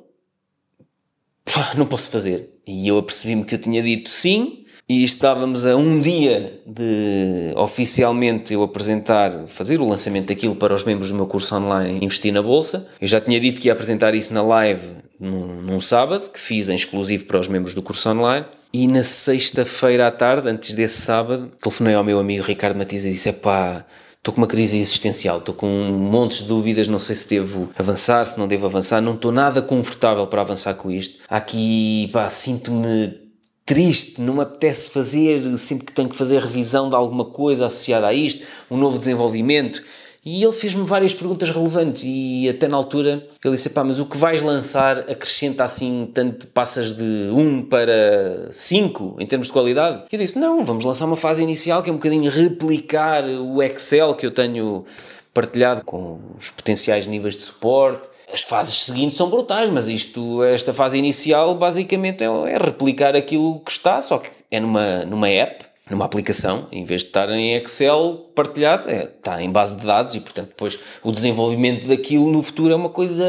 pá, 1.43 1.73
não 1.75 1.85
posso 1.85 2.09
fazer. 2.09 2.49
E 2.65 2.87
eu 2.87 2.97
apercebi-me 2.97 3.43
que 3.43 3.55
eu 3.55 3.59
tinha 3.59 3.81
dito 3.81 4.09
sim, 4.09 4.65
e 4.89 5.03
estávamos 5.03 5.65
a 5.65 5.75
um 5.75 5.99
dia 5.99 6.61
de 6.65 7.51
oficialmente 7.55 8.53
eu 8.53 8.63
apresentar, 8.63 9.45
fazer 9.45 9.81
o 9.81 9.87
lançamento 9.87 10.27
daquilo 10.27 10.55
para 10.55 10.73
os 10.73 10.85
membros 10.85 11.09
do 11.09 11.15
meu 11.15 11.27
curso 11.27 11.53
online 11.55 12.03
Investir 12.03 12.31
na 12.31 12.41
Bolsa. 12.41 12.87
Eu 13.01 13.07
já 13.07 13.19
tinha 13.19 13.39
dito 13.39 13.59
que 13.59 13.67
ia 13.67 13.73
apresentar 13.73 14.15
isso 14.15 14.33
na 14.33 14.41
live 14.41 14.81
num, 15.19 15.61
num 15.61 15.81
sábado, 15.81 16.29
que 16.29 16.39
fiz 16.39 16.69
em 16.69 16.75
exclusivo 16.75 17.25
para 17.25 17.39
os 17.39 17.49
membros 17.49 17.73
do 17.73 17.81
curso 17.81 18.09
online. 18.09 18.45
E 18.71 18.87
na 18.87 19.03
sexta-feira 19.03 20.07
à 20.07 20.11
tarde, 20.11 20.47
antes 20.47 20.73
desse 20.73 21.01
sábado, 21.01 21.51
telefonei 21.59 21.95
ao 21.95 22.03
meu 22.03 22.19
amigo 22.19 22.43
Ricardo 22.43 22.77
Matias 22.77 23.03
e 23.03 23.11
disse: 23.11 23.31
pá, 23.33 23.85
estou 24.17 24.33
com 24.33 24.41
uma 24.41 24.47
crise 24.47 24.77
existencial, 24.77 25.39
estou 25.39 25.55
com 25.55 25.67
montes 25.67 26.39
de 26.39 26.47
dúvidas, 26.47 26.87
não 26.87 26.99
sei 26.99 27.15
se 27.15 27.27
devo 27.27 27.69
avançar, 27.77 28.23
se 28.25 28.37
não 28.37 28.47
devo 28.47 28.65
avançar, 28.65 29.01
não 29.01 29.15
estou 29.15 29.31
nada 29.31 29.61
confortável 29.61 30.27
para 30.27 30.41
avançar 30.41 30.75
com 30.75 30.91
isto. 30.91 31.23
Aqui, 31.29 32.09
pá, 32.11 32.29
sinto-me 32.29 33.26
triste, 33.67 34.21
não 34.21 34.35
me 34.35 34.41
apetece 34.41 34.89
fazer, 34.89 35.41
sempre 35.57 35.85
que 35.85 35.91
tenho 35.91 36.07
que 36.07 36.15
fazer 36.15 36.41
revisão 36.41 36.89
de 36.89 36.95
alguma 36.95 37.25
coisa 37.25 37.65
associada 37.65 38.07
a 38.07 38.13
isto, 38.13 38.47
um 38.71 38.77
novo 38.77 38.97
desenvolvimento. 38.97 39.83
E 40.25 40.41
ele 40.43 40.53
fez-me 40.53 40.83
várias 40.83 41.13
perguntas 41.13 41.49
relevantes 41.49 42.03
e 42.05 42.49
até 42.49 42.67
na 42.67 42.75
altura 42.77 43.27
ele 43.43 43.55
disse, 43.55 43.69
pá, 43.69 43.83
mas 43.83 43.99
o 43.99 44.05
que 44.05 44.17
vais 44.17 44.41
lançar 44.41 44.99
acrescenta 44.99 45.63
assim, 45.63 46.09
tanto 46.13 46.47
passas 46.47 46.93
de 46.93 47.29
1 47.31 47.63
para 47.63 48.49
5 48.51 49.17
em 49.19 49.25
termos 49.25 49.47
de 49.47 49.53
qualidade? 49.53 50.03
E 50.11 50.15
eu 50.15 50.19
disse, 50.19 50.39
não, 50.39 50.63
vamos 50.65 50.83
lançar 50.83 51.05
uma 51.05 51.15
fase 51.17 51.43
inicial 51.43 51.83
que 51.83 51.89
é 51.89 51.93
um 51.93 51.97
bocadinho 51.97 52.31
replicar 52.31 53.25
o 53.25 53.61
Excel 53.61 54.15
que 54.15 54.25
eu 54.25 54.31
tenho 54.31 54.85
partilhado 55.33 55.83
com 55.83 56.19
os 56.37 56.49
potenciais 56.49 57.05
níveis 57.05 57.35
de 57.35 57.43
suporte. 57.43 58.07
As 58.31 58.41
fases 58.41 58.83
seguintes 58.83 59.15
são 59.15 59.29
brutais, 59.29 59.69
mas 59.69 59.87
isto, 59.87 60.43
esta 60.43 60.73
fase 60.73 60.97
inicial 60.97 61.55
basicamente 61.55 62.23
é, 62.23 62.27
é 62.27 62.57
replicar 62.57 63.15
aquilo 63.15 63.59
que 63.61 63.71
está, 63.71 64.01
só 64.01 64.17
que 64.17 64.29
é 64.51 64.59
numa, 64.59 65.05
numa 65.05 65.29
app 65.29 65.65
numa 65.89 66.05
aplicação, 66.05 66.67
em 66.71 66.83
vez 66.83 67.01
de 67.01 67.07
estar 67.07 67.29
em 67.31 67.53
Excel 67.55 68.29
partilhado, 68.35 68.89
é, 68.89 69.05
está 69.05 69.41
em 69.41 69.49
base 69.49 69.75
de 69.75 69.85
dados 69.85 70.15
e, 70.15 70.19
portanto, 70.19 70.49
depois 70.49 70.77
o 71.03 71.11
desenvolvimento 71.11 71.87
daquilo 71.87 72.29
no 72.29 72.41
futuro 72.41 72.73
é 72.73 72.75
uma 72.75 72.89
coisa. 72.89 73.25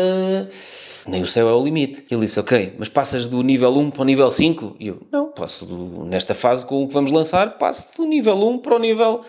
Nem 1.07 1.23
o 1.23 1.27
céu 1.27 1.49
é 1.49 1.53
o 1.53 1.63
limite. 1.63 2.05
Ele 2.11 2.23
disse, 2.23 2.39
ok, 2.39 2.75
mas 2.79 2.89
passas 2.89 3.27
do 3.27 3.43
nível 3.43 3.75
1 3.77 3.91
para 3.91 4.03
o 4.03 4.05
nível 4.05 4.31
5? 4.31 4.77
E 4.79 4.89
eu, 4.89 5.01
não, 5.11 5.29
passo 5.29 5.65
do, 5.65 6.05
nesta 6.05 6.35
fase 6.35 6.67
com 6.67 6.83
o 6.83 6.89
que 6.89 6.93
vamos 6.93 7.11
lançar, 7.11 7.57
passo 7.59 7.97
do 7.97 8.05
nível 8.05 8.37
1 8.37 8.59
para 8.59 8.77
o 8.77 8.79
nível 8.79 9.23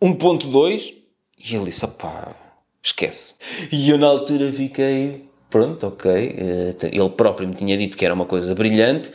1.2. 0.00 0.94
E 1.38 1.54
ele 1.54 1.66
disse, 1.66 1.84
opá, 1.84 2.34
esquece. 2.82 3.34
E 3.70 3.90
eu 3.90 3.98
na 3.98 4.06
altura 4.06 4.50
fiquei, 4.52 5.28
pronto, 5.48 5.86
ok. 5.86 6.10
Eh, 6.10 6.74
ele 6.92 7.10
próprio 7.10 7.48
me 7.48 7.54
tinha 7.54 7.76
dito 7.76 7.96
que 7.96 8.04
era 8.04 8.14
uma 8.14 8.26
coisa 8.26 8.54
brilhante 8.54 9.10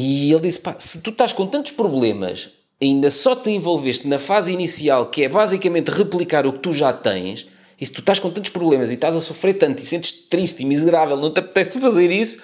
e 0.00 0.30
ele 0.30 0.42
disse: 0.42 0.60
pá, 0.60 0.76
se 0.78 1.00
tu 1.00 1.10
estás 1.10 1.32
com 1.32 1.44
tantos 1.44 1.72
problemas, 1.72 2.50
ainda 2.80 3.10
só 3.10 3.34
te 3.34 3.50
envolveste 3.50 4.06
na 4.06 4.18
fase 4.18 4.52
inicial, 4.52 5.06
que 5.06 5.24
é 5.24 5.28
basicamente 5.28 5.88
replicar 5.88 6.46
o 6.46 6.52
que 6.52 6.60
tu 6.60 6.72
já 6.72 6.92
tens, 6.92 7.48
e 7.80 7.84
se 7.84 7.92
tu 7.92 7.98
estás 7.98 8.20
com 8.20 8.30
tantos 8.30 8.50
problemas 8.50 8.92
e 8.92 8.94
estás 8.94 9.16
a 9.16 9.20
sofrer 9.20 9.54
tanto 9.54 9.82
e 9.82 9.84
sentes 9.84 10.12
triste 10.12 10.62
e 10.62 10.66
miserável, 10.66 11.16
não 11.16 11.32
te 11.32 11.40
apetece 11.40 11.80
fazer 11.82 12.12
isso, 12.12 12.38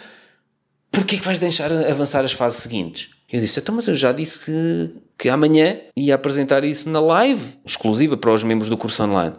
porquê 0.90 1.16
que 1.16 1.24
vais 1.24 1.38
deixar 1.38 1.72
avançar 1.72 2.24
as 2.24 2.32
fases 2.32 2.60
seguintes? 2.60 3.10
Eu 3.32 3.40
disse: 3.40 3.60
então, 3.60 3.72
mas 3.72 3.86
eu 3.86 3.94
já 3.94 4.10
disse 4.10 4.40
que, 4.44 4.90
que 5.16 5.28
amanhã 5.28 5.78
ia 5.96 6.16
apresentar 6.16 6.64
isso 6.64 6.90
na 6.90 7.00
live, 7.00 7.56
exclusiva 7.64 8.16
para 8.16 8.32
os 8.32 8.42
membros 8.42 8.68
do 8.68 8.76
curso 8.76 9.00
online. 9.04 9.36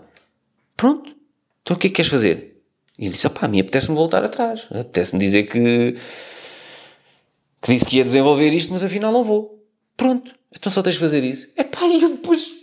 Pronto, 0.75 1.15
então 1.61 1.75
o 1.75 1.79
que 1.79 1.87
é 1.87 1.89
que 1.89 1.95
queres 1.95 2.11
fazer? 2.11 2.61
E 2.97 3.05
ele 3.05 3.11
disse: 3.11 3.29
pá, 3.29 3.45
a 3.45 3.47
mim 3.47 3.59
apetece-me 3.59 3.95
voltar 3.95 4.23
atrás, 4.23 4.67
apetece-me 4.71 5.19
dizer 5.19 5.43
que 5.43 5.95
que 7.61 7.73
disse 7.73 7.85
que 7.85 7.97
ia 7.97 8.03
desenvolver 8.03 8.53
isto, 8.53 8.71
mas 8.71 8.83
afinal 8.83 9.11
não 9.11 9.23
vou. 9.23 9.65
Pronto, 9.97 10.35
então 10.55 10.71
só 10.71 10.83
tens 10.83 10.93
de 10.93 10.99
fazer 10.99 11.23
isso. 11.23 11.47
É 11.55 11.63
pá, 11.63 11.85
e 11.87 12.01
eu 12.01 12.09
depois 12.09 12.53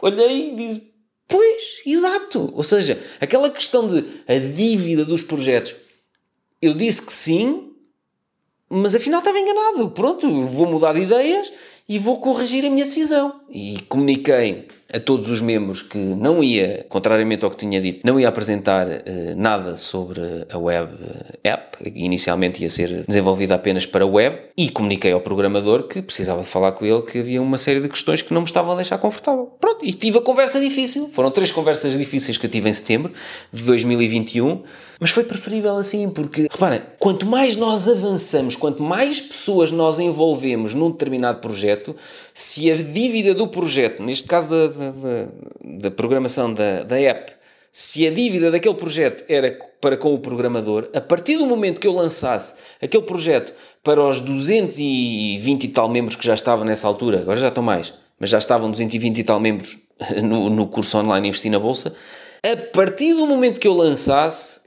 olhei 0.00 0.52
e 0.52 0.56
disse: 0.56 0.92
Pois, 1.26 1.82
exato. 1.84 2.50
Ou 2.54 2.62
seja, 2.62 2.98
aquela 3.20 3.50
questão 3.50 3.86
de 3.86 4.04
a 4.26 4.38
dívida 4.38 5.04
dos 5.04 5.22
projetos, 5.22 5.74
eu 6.62 6.72
disse 6.72 7.02
que 7.02 7.12
sim, 7.12 7.72
mas 8.68 8.94
afinal 8.94 9.18
estava 9.18 9.38
enganado. 9.38 9.90
Pronto, 9.90 10.42
vou 10.44 10.66
mudar 10.66 10.94
de 10.94 11.00
ideias 11.00 11.52
e 11.88 11.98
vou 11.98 12.18
corrigir 12.18 12.64
a 12.64 12.70
minha 12.70 12.86
decisão. 12.86 13.40
E 13.50 13.80
comuniquei 13.88 14.66
a 14.92 14.98
todos 14.98 15.28
os 15.28 15.42
membros 15.42 15.82
que 15.82 15.98
não 15.98 16.42
ia, 16.42 16.86
contrariamente 16.88 17.44
ao 17.44 17.50
que 17.50 17.58
tinha 17.58 17.80
dito, 17.80 18.00
não 18.04 18.18
ia 18.18 18.28
apresentar 18.28 18.86
uh, 18.86 19.00
nada 19.36 19.76
sobre 19.76 20.20
a 20.50 20.56
web 20.56 20.92
app, 21.44 21.76
inicialmente 21.94 22.62
ia 22.62 22.70
ser 22.70 23.04
desenvolvida 23.06 23.54
apenas 23.54 23.84
para 23.84 24.06
web, 24.06 24.38
e 24.56 24.70
comuniquei 24.70 25.12
ao 25.12 25.20
programador 25.20 25.84
que 25.84 26.00
precisava 26.00 26.40
de 26.40 26.48
falar 26.48 26.72
com 26.72 26.86
ele, 26.86 27.02
que 27.02 27.18
havia 27.18 27.40
uma 27.40 27.58
série 27.58 27.80
de 27.80 27.88
questões 27.88 28.22
que 28.22 28.32
não 28.32 28.40
me 28.40 28.46
estavam 28.46 28.72
a 28.72 28.76
deixar 28.76 28.96
confortável. 28.98 29.52
Pronto, 29.60 29.84
e 29.84 29.92
tive 29.92 30.18
a 30.18 30.22
conversa 30.22 30.58
difícil. 30.58 31.10
Foram 31.12 31.30
três 31.30 31.50
conversas 31.50 31.96
difíceis 31.96 32.38
que 32.38 32.46
eu 32.46 32.50
tive 32.50 32.70
em 32.70 32.72
setembro 32.72 33.12
de 33.52 33.62
2021, 33.64 34.62
mas 34.98 35.10
foi 35.10 35.22
preferível 35.22 35.76
assim, 35.76 36.08
porque, 36.10 36.48
reparem, 36.50 36.82
quanto 36.98 37.24
mais 37.24 37.54
nós 37.54 37.86
avançamos, 37.86 38.56
quanto 38.56 38.82
mais 38.82 39.20
pessoas 39.20 39.70
nós 39.70 40.00
envolvemos 40.00 40.74
num 40.74 40.90
determinado 40.90 41.40
projeto, 41.40 41.94
se 42.34 42.70
a 42.70 42.76
dívida 42.76 43.34
do 43.34 43.46
projeto, 43.46 44.02
neste 44.02 44.26
caso 44.26 44.48
da 44.48 44.66
da, 44.78 45.28
da 45.80 45.90
programação 45.90 46.52
da, 46.52 46.82
da 46.82 46.98
app, 46.98 47.32
se 47.70 48.06
a 48.06 48.10
dívida 48.10 48.50
daquele 48.50 48.74
projeto 48.74 49.24
era 49.28 49.56
para 49.80 49.96
com 49.96 50.14
o 50.14 50.18
programador, 50.18 50.88
a 50.94 51.00
partir 51.00 51.36
do 51.36 51.46
momento 51.46 51.80
que 51.80 51.86
eu 51.86 51.92
lançasse 51.92 52.54
aquele 52.82 53.04
projeto 53.04 53.54
para 53.82 54.02
os 54.02 54.20
220 54.20 55.64
e 55.64 55.68
tal 55.68 55.88
membros 55.88 56.16
que 56.16 56.26
já 56.26 56.34
estavam 56.34 56.64
nessa 56.64 56.86
altura, 56.86 57.20
agora 57.20 57.38
já 57.38 57.48
estão 57.48 57.62
mais, 57.62 57.92
mas 58.18 58.30
já 58.30 58.38
estavam 58.38 58.70
220 58.70 59.18
e 59.18 59.22
tal 59.22 59.38
membros 59.38 59.78
no, 60.24 60.50
no 60.50 60.66
curso 60.66 60.98
online 60.98 61.28
Investir 61.28 61.50
na 61.50 61.58
Bolsa, 61.58 61.94
a 62.42 62.56
partir 62.56 63.14
do 63.14 63.26
momento 63.26 63.60
que 63.60 63.68
eu 63.68 63.74
lançasse, 63.74 64.60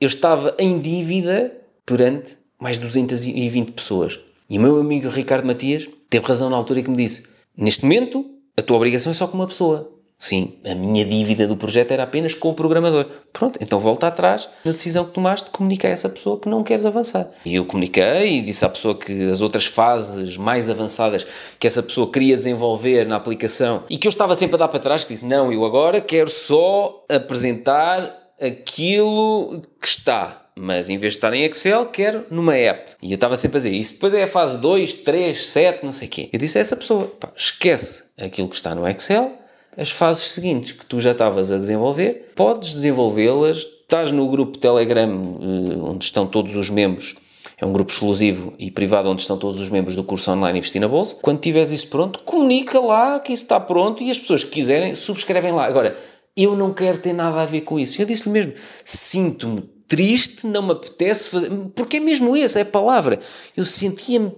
eu 0.00 0.06
estava 0.06 0.54
em 0.58 0.78
dívida 0.78 1.52
perante 1.84 2.36
mais 2.58 2.78
220 2.78 3.72
pessoas. 3.72 4.18
E 4.48 4.58
o 4.58 4.60
meu 4.60 4.78
amigo 4.80 5.08
Ricardo 5.08 5.46
Matias 5.46 5.88
teve 6.08 6.26
razão 6.26 6.48
na 6.50 6.56
altura 6.56 6.82
que 6.82 6.90
me 6.90 6.96
disse: 6.96 7.24
Neste 7.56 7.84
momento, 7.84 8.24
a 8.58 8.62
tua 8.62 8.76
obrigação 8.76 9.12
é 9.12 9.14
só 9.14 9.28
com 9.28 9.36
uma 9.36 9.46
pessoa. 9.46 9.88
Sim, 10.18 10.54
a 10.68 10.74
minha 10.74 11.04
dívida 11.04 11.46
do 11.46 11.56
projeto 11.56 11.92
era 11.92 12.02
apenas 12.02 12.34
com 12.34 12.48
o 12.48 12.54
programador. 12.54 13.06
Pronto, 13.32 13.56
então 13.62 13.78
volta 13.78 14.08
atrás 14.08 14.48
na 14.64 14.72
decisão 14.72 15.04
que 15.04 15.12
tomaste, 15.12 15.48
comunica 15.50 15.86
a 15.86 15.90
essa 15.92 16.08
pessoa 16.08 16.40
que 16.40 16.48
não 16.48 16.64
queres 16.64 16.84
avançar. 16.84 17.30
E 17.44 17.54
eu 17.54 17.64
comuniquei 17.64 18.38
e 18.38 18.40
disse 18.40 18.64
à 18.64 18.68
pessoa 18.68 18.96
que 18.96 19.30
as 19.30 19.42
outras 19.42 19.66
fases 19.66 20.36
mais 20.36 20.68
avançadas 20.68 21.24
que 21.56 21.68
essa 21.68 21.84
pessoa 21.84 22.10
queria 22.10 22.34
desenvolver 22.34 23.06
na 23.06 23.14
aplicação 23.14 23.84
e 23.88 23.96
que 23.96 24.08
eu 24.08 24.10
estava 24.10 24.34
sempre 24.34 24.56
a 24.56 24.58
dar 24.58 24.68
para 24.68 24.80
trás, 24.80 25.04
que 25.04 25.14
disse: 25.14 25.24
Não, 25.24 25.52
eu 25.52 25.64
agora 25.64 26.00
quero 26.00 26.28
só 26.28 27.04
apresentar 27.08 28.12
aquilo 28.40 29.62
que 29.80 29.86
está 29.86 30.47
mas 30.58 30.90
em 30.90 30.98
vez 30.98 31.12
de 31.14 31.18
estar 31.18 31.32
em 31.32 31.44
Excel, 31.44 31.86
quero 31.86 32.24
numa 32.30 32.54
app. 32.56 32.92
E 33.00 33.12
eu 33.12 33.14
estava 33.14 33.36
sempre 33.36 33.58
a 33.58 33.60
dizer, 33.60 33.72
isso 33.72 33.94
depois 33.94 34.12
é 34.12 34.24
a 34.24 34.26
fase 34.26 34.58
2, 34.58 34.94
3, 34.94 35.46
7, 35.46 35.84
não 35.84 35.92
sei 35.92 36.08
o 36.08 36.10
quê. 36.10 36.28
Eu 36.32 36.38
disse 36.38 36.58
a 36.58 36.60
essa 36.60 36.76
pessoa, 36.76 37.06
pá, 37.06 37.32
esquece 37.36 38.04
aquilo 38.20 38.48
que 38.48 38.56
está 38.56 38.74
no 38.74 38.86
Excel, 38.86 39.32
as 39.76 39.90
fases 39.90 40.32
seguintes 40.32 40.72
que 40.72 40.84
tu 40.84 41.00
já 41.00 41.12
estavas 41.12 41.52
a 41.52 41.56
desenvolver, 41.56 42.32
podes 42.34 42.74
desenvolvê-las, 42.74 43.58
estás 43.58 44.10
no 44.10 44.28
grupo 44.28 44.58
Telegram, 44.58 45.08
eh, 45.08 45.76
onde 45.80 46.04
estão 46.04 46.26
todos 46.26 46.54
os 46.56 46.68
membros 46.68 47.14
É 47.60 47.64
um 47.64 47.72
grupo 47.72 47.90
exclusivo 47.90 48.54
e 48.58 48.70
privado 48.70 49.08
onde 49.08 49.22
estão 49.22 49.38
todos 49.38 49.60
os 49.60 49.68
membros 49.68 49.94
do 49.94 50.04
curso 50.04 50.30
online 50.30 50.58
Investir 50.58 50.80
na 50.80 50.88
Bolsa. 50.88 51.16
Quando 51.22 51.40
tiveres 51.40 51.72
isso 51.72 51.88
pronto, 51.88 52.20
comunica 52.20 52.78
lá 52.78 53.18
que 53.18 53.32
isso 53.32 53.44
está 53.44 53.58
pronto 53.58 54.02
e 54.02 54.10
as 54.10 54.18
pessoas 54.18 54.44
que 54.44 54.50
quiserem 54.50 54.94
subscrevem 54.94 55.52
lá. 55.52 55.64
Agora, 55.66 55.96
eu 56.36 56.54
não 56.54 56.72
quero 56.72 56.98
ter 56.98 57.12
nada 57.12 57.40
a 57.40 57.46
ver 57.46 57.62
com 57.62 57.78
isso. 57.78 58.00
Eu 58.00 58.06
disse-lhe 58.06 58.30
mesmo, 58.30 58.52
sinto-me 58.84 59.77
triste, 59.88 60.46
não 60.46 60.62
me 60.62 60.72
apetece 60.72 61.30
fazer. 61.30 61.50
Porque 61.74 61.96
é 61.96 62.00
mesmo 62.00 62.36
essa, 62.36 62.58
é 62.58 62.62
a 62.62 62.66
palavra. 62.66 63.18
Eu 63.56 63.64
sentia-me 63.64 64.32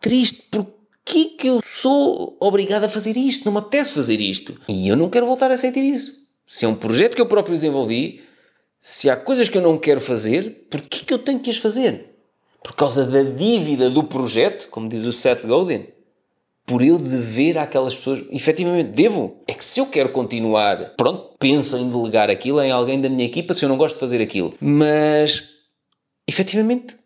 triste 0.00 0.48
porque 0.50 1.24
que 1.38 1.48
eu 1.48 1.60
sou 1.64 2.36
obrigado 2.40 2.84
a 2.84 2.88
fazer 2.88 3.16
isto? 3.16 3.44
Não 3.44 3.52
me 3.52 3.58
apetece 3.58 3.94
fazer 3.94 4.20
isto. 4.20 4.60
E 4.68 4.88
eu 4.88 4.96
não 4.96 5.08
quero 5.08 5.26
voltar 5.26 5.50
a 5.50 5.56
sentir 5.56 5.80
isso. 5.80 6.12
Se 6.46 6.64
é 6.64 6.68
um 6.68 6.74
projeto 6.74 7.14
que 7.14 7.20
eu 7.20 7.26
próprio 7.26 7.54
desenvolvi, 7.54 8.22
se 8.80 9.08
há 9.08 9.16
coisas 9.16 9.48
que 9.48 9.56
eu 9.56 9.62
não 9.62 9.78
quero 9.78 10.00
fazer, 10.00 10.66
porquê 10.68 11.04
que 11.04 11.14
eu 11.14 11.18
tenho 11.18 11.38
que 11.38 11.50
as 11.50 11.56
fazer? 11.56 12.10
Por 12.62 12.74
causa 12.74 13.04
da 13.04 13.22
dívida 13.22 13.88
do 13.88 14.04
projeto, 14.04 14.68
como 14.68 14.88
diz 14.88 15.04
o 15.04 15.12
Seth 15.12 15.46
Godin? 15.46 15.86
Por 16.64 16.82
eu 16.82 16.98
dever 16.98 17.58
àquelas 17.58 17.96
pessoas, 17.96 18.22
efetivamente 18.30 18.90
devo. 18.90 19.36
É 19.46 19.54
que 19.54 19.64
se 19.64 19.80
eu 19.80 19.86
quero 19.86 20.10
continuar, 20.10 20.94
pronto, 20.96 21.34
penso 21.38 21.76
em 21.76 21.90
delegar 21.90 22.30
aquilo 22.30 22.60
em 22.60 22.70
alguém 22.70 23.00
da 23.00 23.08
minha 23.08 23.26
equipa 23.26 23.52
se 23.52 23.64
eu 23.64 23.68
não 23.68 23.76
gosto 23.76 23.94
de 23.94 24.00
fazer 24.00 24.22
aquilo. 24.22 24.54
Mas, 24.60 25.42
efetivamente, 26.26 26.96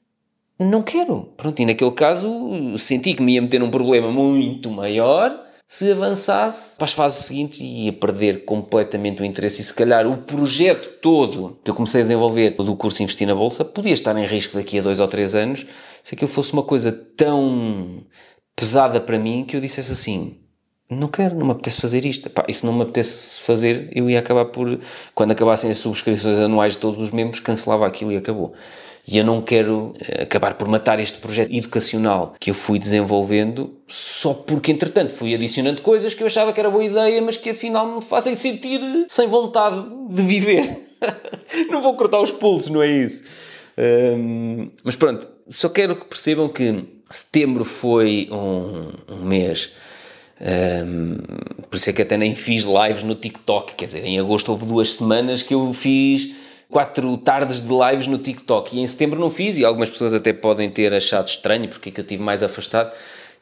não 0.59 0.83
quero. 0.83 1.33
Pronto, 1.37 1.61
e 1.61 1.67
naquele 1.67 1.93
caso 1.93 2.79
senti 2.79 3.15
que 3.15 3.23
me 3.23 3.35
ia 3.35 3.43
meter 3.43 3.59
num 3.59 3.71
problema 3.71 4.11
muito 4.11 4.71
maior 4.71 5.47
se 5.69 5.91
avançasse 5.91 6.77
para 6.77 6.85
as 6.85 6.93
fases 6.93 7.25
seguintes 7.25 7.59
ia 7.61 7.93
perder 7.93 8.45
completamente 8.45 9.21
o 9.21 9.25
interesse 9.25 9.61
e 9.61 9.65
se 9.65 9.75
calhar 9.75 10.07
o 10.07 10.19
projeto 10.19 11.01
todo 11.01 11.59
que 11.65 11.71
eu 11.71 11.75
comecei 11.75 12.01
a 12.01 12.05
desenvolver 12.05 12.51
do 12.51 12.77
curso 12.77 13.03
Investir 13.03 13.27
na 13.27 13.35
Bolsa 13.35 13.65
podia 13.65 13.93
estar 13.93 14.17
em 14.17 14.25
risco 14.25 14.57
daqui 14.57 14.79
a 14.79 14.83
dois 14.83 15.01
ou 15.01 15.09
três 15.09 15.35
anos 15.35 15.67
se 16.05 16.15
aquilo 16.15 16.31
fosse 16.31 16.53
uma 16.53 16.63
coisa 16.63 16.93
tão 17.17 18.05
pesada 18.57 19.01
para 19.01 19.19
mim 19.19 19.45
que 19.45 19.55
eu 19.57 19.61
dissesse 19.61 19.93
assim 19.93 20.41
não 20.89 21.09
quero, 21.09 21.35
não 21.37 21.47
me 21.47 21.53
apetece 21.53 21.81
fazer 21.81 22.05
isto. 22.05 22.31
E 22.47 22.55
se 22.55 22.65
não 22.65 22.73
me 22.73 22.83
apetece 22.83 23.41
fazer, 23.41 23.89
eu 23.93 24.09
ia 24.09 24.21
acabar 24.21 24.47
por, 24.47 24.79
quando 25.15 25.33
acabassem 25.33 25.69
as 25.69 25.79
subscrições 25.79 26.39
anuais 26.39 26.75
de 26.75 26.79
todos 26.79 27.01
os 27.01 27.11
membros, 27.11 27.41
cancelava 27.41 27.87
aquilo 27.87 28.13
e 28.13 28.17
acabou. 28.17 28.55
E 29.09 29.19
eu 29.19 29.25
não 29.25 29.41
quero 29.41 29.95
eh, 30.01 30.23
acabar 30.23 30.55
por 30.55 30.67
matar 30.67 30.99
este 30.99 31.19
projeto 31.19 31.53
educacional 31.53 32.35
que 32.41 32.51
eu 32.51 32.55
fui 32.55 32.79
desenvolvendo 32.79 33.77
só 33.87 34.35
porque, 34.35 34.73
entretanto, 34.73 35.13
fui 35.13 35.35
adicionando 35.35 35.81
coisas 35.81 36.13
que 36.13 36.23
eu 36.23 36.27
achava 36.27 36.53
que 36.53 36.59
era 36.59 36.71
boa 36.71 36.85
ideia, 36.85 37.23
mas 37.23 37.37
que 37.37 37.51
afinal 37.51 37.97
me 37.97 38.03
fazem 38.03 38.35
sentir 38.35 38.81
sem 39.09 39.29
vontade 39.29 39.85
de 40.11 40.23
viver. 40.23 40.77
não 41.71 41.83
vou 41.83 41.95
cortar 41.95 42.21
os 42.21 42.33
pulsos, 42.33 42.69
não 42.69 42.83
é 42.83 42.89
isso? 42.89 43.23
Um, 43.79 44.71
mas 44.83 44.97
pronto, 44.97 45.29
só 45.49 45.69
quero 45.69 45.95
que 45.95 46.07
percebam 46.07 46.49
que 46.49 46.96
setembro 47.11 47.65
foi 47.65 48.29
um, 48.31 48.91
um 49.15 49.25
mês. 49.25 49.71
Um, 50.41 51.17
por 51.71 51.77
isso 51.77 51.89
é 51.91 51.93
que 51.93 52.03
até 52.03 52.17
nem 52.17 52.35
fiz 52.35 52.65
lives 52.65 53.03
no 53.03 53.15
TikTok. 53.15 53.75
Quer 53.75 53.87
dizer, 53.87 54.05
em 54.05 54.19
agosto 54.19 54.51
houve 54.51 54.67
duas 54.67 54.95
semanas 54.95 55.43
que 55.43 55.55
eu 55.55 55.73
fiz 55.73 56.35
quatro 56.69 57.17
tardes 57.19 57.63
de 57.63 57.69
lives 57.69 58.07
no 58.07 58.19
TikTok 58.19 58.77
e 58.77 58.81
em 58.81 58.87
setembro 58.87 59.21
não 59.21 59.31
fiz 59.31 59.57
e 59.57 59.65
algumas 59.65 59.89
pessoas 59.89 60.13
até 60.13 60.33
podem 60.33 60.69
ter 60.69 60.93
achado 60.93 61.29
estranho 61.29 61.69
porque 61.69 61.91
é 61.91 61.93
que 61.93 62.01
eu 62.01 62.03
estive 62.03 62.23
mais 62.23 62.43
afastado. 62.43 62.93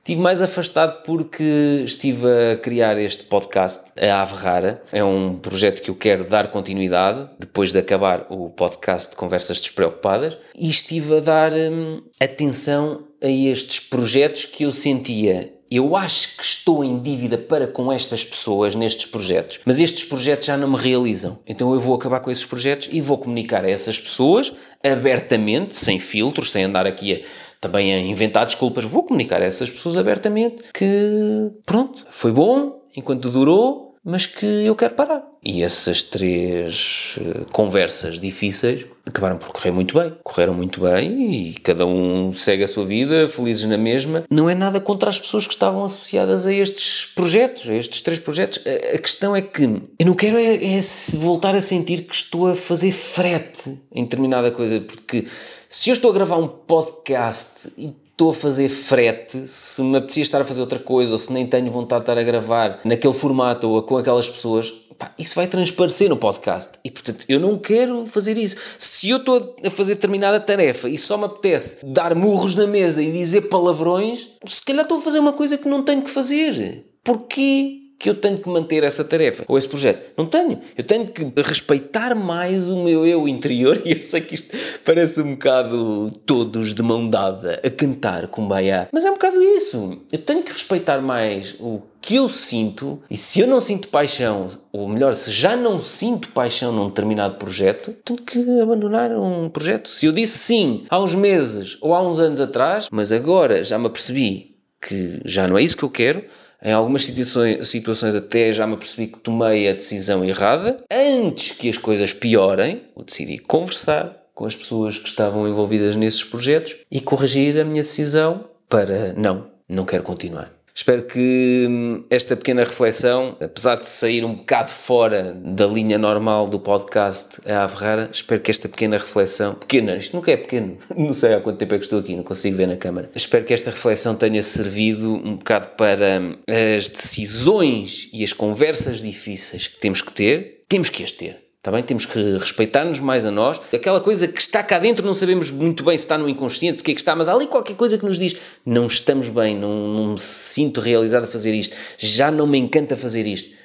Estive 0.05 0.21
mais 0.21 0.43
afastado 0.43 1.03
porque 1.03 1.83
estive 1.83 2.27
a 2.53 2.57
criar 2.59 2.99
este 2.99 3.23
podcast, 3.23 3.85
A 3.99 4.21
Ave 4.21 4.35
Rara. 4.35 4.83
É 4.93 5.03
um 5.03 5.39
projeto 5.39 5.81
que 5.81 5.91
eu 5.91 5.95
quero 5.95 6.29
dar 6.29 6.51
continuidade 6.51 7.27
depois 7.39 7.73
de 7.73 7.79
acabar 7.79 8.27
o 8.29 8.51
podcast 8.51 9.09
de 9.09 9.17
Conversas 9.17 9.63
Despreocupadas 9.63 10.37
e 10.59 10.69
estive 10.69 11.17
a 11.17 11.21
dar 11.21 11.53
hum, 11.55 12.03
atenção 12.21 13.09
a 13.23 13.29
estes 13.29 13.81
projetos 13.81 14.45
que 14.45 14.65
eu 14.65 14.73
sentia 14.73 15.55
eu 15.71 15.97
acho 15.97 16.37
que 16.37 16.45
estou 16.45 16.85
em 16.85 17.01
dívida 17.01 17.37
para 17.39 17.67
com 17.67 17.91
estas 17.91 18.23
pessoas 18.23 18.75
nestes 18.75 19.07
projetos, 19.07 19.59
mas 19.65 19.81
estes 19.81 20.05
projetos 20.05 20.47
já 20.47 20.57
não 20.57 20.69
me 20.69 20.77
realizam. 20.77 21.41
Então 21.47 21.73
eu 21.73 21.81
vou 21.81 21.97
acabar 21.97 22.21
com 22.21 22.31
esses 22.31 22.45
projetos 22.45 22.89
e 22.93 23.01
vou 23.01 23.19
comunicar 23.19 23.65
a 23.65 23.71
essas 23.71 23.99
pessoas 23.99 24.53
abertamente, 24.85 25.75
sem 25.75 25.99
filtros, 25.99 26.53
sem 26.53 26.65
andar 26.65 26.87
aqui 26.87 27.15
a, 27.15 27.21
também 27.65 27.95
a 27.95 27.99
inventar 27.99 28.45
desculpas. 28.45 28.85
Vou 28.85 29.05
comunicar 29.05 29.41
a 29.41 29.47
essas 29.47 29.71
pessoas 29.71 29.97
abertamente 29.97 30.63
que, 30.75 31.51
pronto, 31.65 32.07
foi 32.11 32.31
bom 32.31 32.83
enquanto 32.95 33.31
durou, 33.31 33.84
mas 34.05 34.27
que 34.27 34.45
eu 34.45 34.77
quero 34.77 34.95
parar. 34.95 35.25
E 35.43 35.63
essas 35.63 36.03
três 36.03 37.19
uh, 37.21 37.47
conversas 37.53 38.21
difíceis 38.21 38.87
acabaram 39.07 39.37
por 39.37 39.53
correr 39.53 39.71
muito 39.71 39.99
bem. 39.99 40.15
Correram 40.23 40.55
muito 40.55 40.81
bem 40.81 41.49
e 41.49 41.55
cada 41.55 41.87
um 41.87 42.33
segue 42.33 42.65
a 42.65 42.69
sua 42.69 42.85
vida, 42.85 43.29
felizes 43.29 43.65
na 43.65 43.79
mesma. 43.79 44.25
Não 44.31 44.49
é 44.49 44.55
nada 44.55 44.81
contra 44.81 45.11
as 45.11 45.19
pessoas 45.19 45.47
que 45.47 45.53
estavam 45.53 45.85
associadas 45.85 46.47
a 46.47 46.53
estes 46.53 47.07
projetos, 47.15 47.69
a 47.69 47.75
estes 47.75 48.03
três 48.03 48.19
projetos. 48.19 48.61
A, 48.67 48.97
a 48.97 48.99
questão 48.99 49.35
é 49.35 49.43
que 49.43 49.65
eu 49.65 50.07
não 50.07 50.15
quero 50.15 50.37
é, 50.39 50.55
é 50.55 50.81
voltar 51.19 51.55
a 51.55 51.63
sentir 51.63 52.03
que 52.03 52.15
estou 52.15 52.49
a 52.49 52.55
fazer 52.55 52.93
frete 52.93 53.79
em 53.93 54.05
determinada 54.05 54.51
coisa, 54.51 54.81
porque 54.81 55.27
se 55.69 55.91
eu 55.91 55.93
estou 55.93 56.11
a 56.11 56.15
gravar 56.15 56.37
um 56.37 56.49
podcast 56.49 57.73
e 57.77 58.04
estou 58.15 58.31
a 58.31 58.35
fazer 58.35 58.69
frete, 58.69 59.47
se 59.47 59.83
me 59.83 59.99
apetecia 59.99 60.23
estar 60.23 60.41
a 60.41 60.45
fazer 60.45 60.61
outra 60.61 60.79
coisa 60.79 61.13
ou 61.13 61.19
se 61.19 61.33
nem 61.33 61.47
tenho 61.47 61.71
vontade 61.71 62.05
de 62.05 62.11
estar 62.11 62.19
a 62.19 62.23
gravar 62.23 62.81
naquele 62.85 63.13
formato 63.13 63.69
ou 63.69 63.83
com 63.83 63.97
aquelas 63.97 64.29
pessoas, 64.29 64.71
pá, 64.97 65.13
isso 65.19 65.35
vai 65.35 65.49
transparecer 65.49 66.09
no 66.09 66.17
podcast. 66.17 66.79
E 66.85 66.93
portanto, 66.93 67.25
eu 67.29 67.41
não 67.41 67.59
quero 67.59 68.07
fazer 68.07 68.39
isso. 68.39 68.57
Se 68.79 69.11
eu 69.11 69.17
estou 69.17 69.57
a 69.67 69.71
fazer 69.71 69.97
determinada 69.97 70.39
tarefa 70.39 70.89
e 70.89 70.97
só 70.97 71.19
me 71.19 71.25
apetece 71.25 71.85
dar 71.85 72.15
murros 72.15 72.55
na 72.55 72.69
mesa 72.69 73.03
e 73.03 73.11
dizer 73.11 73.43
palavrões, 73.43 74.29
se 74.47 74.63
calhar 74.63 74.85
estou 74.85 74.99
a 74.99 75.03
fazer 75.03 75.19
uma 75.19 75.33
coisa 75.33 75.59
que 75.59 75.69
não 75.69 75.83
tenho 75.83 76.03
que 76.03 76.11
fazer. 76.11 76.87
Porquê? 77.03 77.84
Que 78.05 78.11
eu 78.11 78.15
tenho 78.15 78.37
que 78.37 78.47
manter 78.51 78.85
essa 78.85 79.03
tarefa 79.03 79.47
ou 79.49 79.57
esse 79.57 79.67
projeto. 79.67 80.13
Não 80.15 80.27
tenho. 80.27 80.61
Eu 80.77 80.85
tenho 80.85 81.07
que 81.07 81.25
respeitar 81.41 82.15
mais 82.15 82.69
o 82.69 82.85
meu 82.85 83.07
eu 83.07 83.27
interior 83.27 83.81
e 83.83 83.93
eu 83.93 83.99
sei 84.01 84.21
que 84.21 84.35
isto 84.35 84.55
parece 84.85 85.23
um 85.23 85.31
bocado 85.31 86.13
todos 86.27 86.75
de 86.75 86.83
mão 86.83 87.09
dada 87.09 87.59
a 87.65 87.71
cantar 87.71 88.27
com 88.27 88.47
baia. 88.47 88.91
Mas 88.93 89.07
é 89.07 89.11
um 89.11 89.15
bocado 89.15 89.43
isso. 89.43 90.03
Eu 90.13 90.19
tenho 90.19 90.43
que 90.43 90.53
respeitar 90.53 91.01
mais 91.01 91.55
o 91.59 91.81
que 92.03 92.17
eu 92.17 92.29
sinto 92.29 93.01
e 93.09 93.17
se 93.17 93.41
eu 93.41 93.47
não 93.47 93.59
sinto 93.59 93.89
paixão, 93.89 94.51
ou 94.71 94.87
melhor, 94.87 95.15
se 95.15 95.31
já 95.31 95.57
não 95.57 95.83
sinto 95.83 96.29
paixão 96.29 96.71
num 96.73 96.89
determinado 96.89 97.37
projeto, 97.37 97.95
tenho 98.05 98.21
que 98.21 98.61
abandonar 98.61 99.13
um 99.13 99.49
projeto. 99.49 99.89
Se 99.89 100.05
eu 100.05 100.13
disse 100.13 100.37
sim 100.37 100.85
há 100.91 101.01
uns 101.01 101.15
meses 101.15 101.79
ou 101.81 101.95
há 101.95 102.03
uns 102.03 102.21
anos 102.21 102.43
atrás, 102.43 102.87
mas 102.93 103.11
agora 103.11 103.63
já 103.63 103.79
me 103.79 103.87
apercebi 103.87 104.55
que 104.79 105.23
já 105.25 105.49
não 105.49 105.57
é 105.57 105.63
isso 105.63 105.79
que 105.79 105.83
eu 105.83 105.89
quero, 105.89 106.23
em 106.65 106.73
algumas 106.73 107.05
situações, 107.05 107.69
situações 107.69 108.15
até 108.15 108.53
já 108.53 108.67
me 108.67 108.75
apercebi 108.75 109.09
que 109.09 109.19
tomei 109.19 109.69
a 109.69 109.73
decisão 109.73 110.25
errada. 110.25 110.83
Antes 110.91 111.51
que 111.53 111.69
as 111.69 111.77
coisas 111.77 112.13
piorem, 112.13 112.83
eu 112.97 113.05
decidi 113.05 113.39
conversar 113.39 114.25
com 114.35 114.47
as 114.47 114.57
pessoas 114.57 114.99
que 114.99 115.07
estavam 115.07 115.47
envolvidas 115.47 115.95
nesses 115.95 116.25
projetos 116.25 116.77
e 116.91 117.01
corrigir 117.01 117.61
a 117.61 117.65
minha 117.65 117.83
decisão 117.83 118.49
para 118.69 119.13
não, 119.13 119.47
não 119.69 119.85
quero 119.85 120.03
continuar. 120.03 120.51
Espero 120.77 121.05
que 121.05 121.67
hum, 121.71 122.05
esta 122.11 122.35
pequena 122.35 122.65
reflexão, 122.65 123.37
apesar 123.41 123.77
de 123.77 123.87
sair 123.87 124.25
um 124.25 124.35
bocado 124.35 124.73
fora 124.73 125.33
da 125.33 125.67
linha 125.67 125.97
normal 125.97 126.49
do 126.49 126.59
podcast 126.59 127.41
a 127.49 127.63
Averrara, 127.63 128.11
espero 128.13 128.41
que 128.41 128.51
esta 128.51 128.69
pequena 128.69 128.99
reflexão, 128.99 129.55
pequena, 129.55 129.97
isto 129.97 130.17
nunca 130.17 130.33
é 130.33 130.37
pequeno, 130.37 130.77
não 130.97 131.13
sei 131.13 131.35
há 131.35 131.41
quanto 131.41 131.59
tempo 131.59 131.75
é 131.75 131.79
que 131.79 131.85
estou 131.85 132.01
aqui, 132.01 132.17
não 132.17 132.25
consigo 132.25 132.57
ver 132.57 132.67
na 132.67 132.77
câmara. 132.77 133.09
Espero 133.15 133.45
que 133.45 133.55
esta 133.55 133.71
reflexão 133.71 134.17
tenha 134.17 134.43
servido 134.43 135.15
um 135.15 135.37
bocado 135.37 135.69
para 135.77 136.21
hum, 136.21 136.39
as 136.49 136.89
decisões 136.89 138.11
e 138.13 138.25
as 138.25 138.33
conversas 138.33 139.01
difíceis 139.01 139.69
que 139.69 139.79
temos 139.79 140.03
que 140.03 140.13
ter, 140.13 140.65
temos 140.69 140.91
que 140.91 141.05
as 141.05 141.13
ter 141.13 141.44
Está 141.65 141.73
bem? 141.73 141.83
Temos 141.83 142.05
que 142.05 142.19
respeitar-nos 142.37 143.01
mais 143.01 143.25
a 143.25 143.31
nós. 143.31 143.59
Aquela 143.73 143.99
coisa 143.99 144.29
que 144.29 144.39
está 144.39 144.63
cá 144.63 144.79
dentro, 144.79 145.07
não 145.07 145.15
sabemos 145.15 145.51
muito 145.51 145.83
bem 145.83 145.97
se 145.97 146.05
está 146.05 146.19
no 146.19 146.29
inconsciente, 146.29 146.77
se 146.77 146.85
que 146.85 146.91
é 146.91 146.95
que 146.95 147.01
está, 147.01 147.17
mas 147.17 147.27
há 147.27 147.33
ali 147.33 147.47
qualquer 147.47 147.75
coisa 147.75 147.97
que 147.97 148.05
nos 148.05 148.19
diz: 148.19 148.37
não 148.67 148.87
estamos 148.87 149.31
bem, 149.31 149.57
não, 149.57 149.89
não 149.89 150.13
me 150.13 150.19
sinto 150.19 150.83
realizado 150.83 151.25
a 151.25 151.27
fazer 151.27 151.55
isto, 151.55 151.75
já 151.97 152.31
não 152.31 152.47
me 152.47 152.59
encanta 152.59 152.99
fazer 152.99 153.27
isto. 153.27 153.57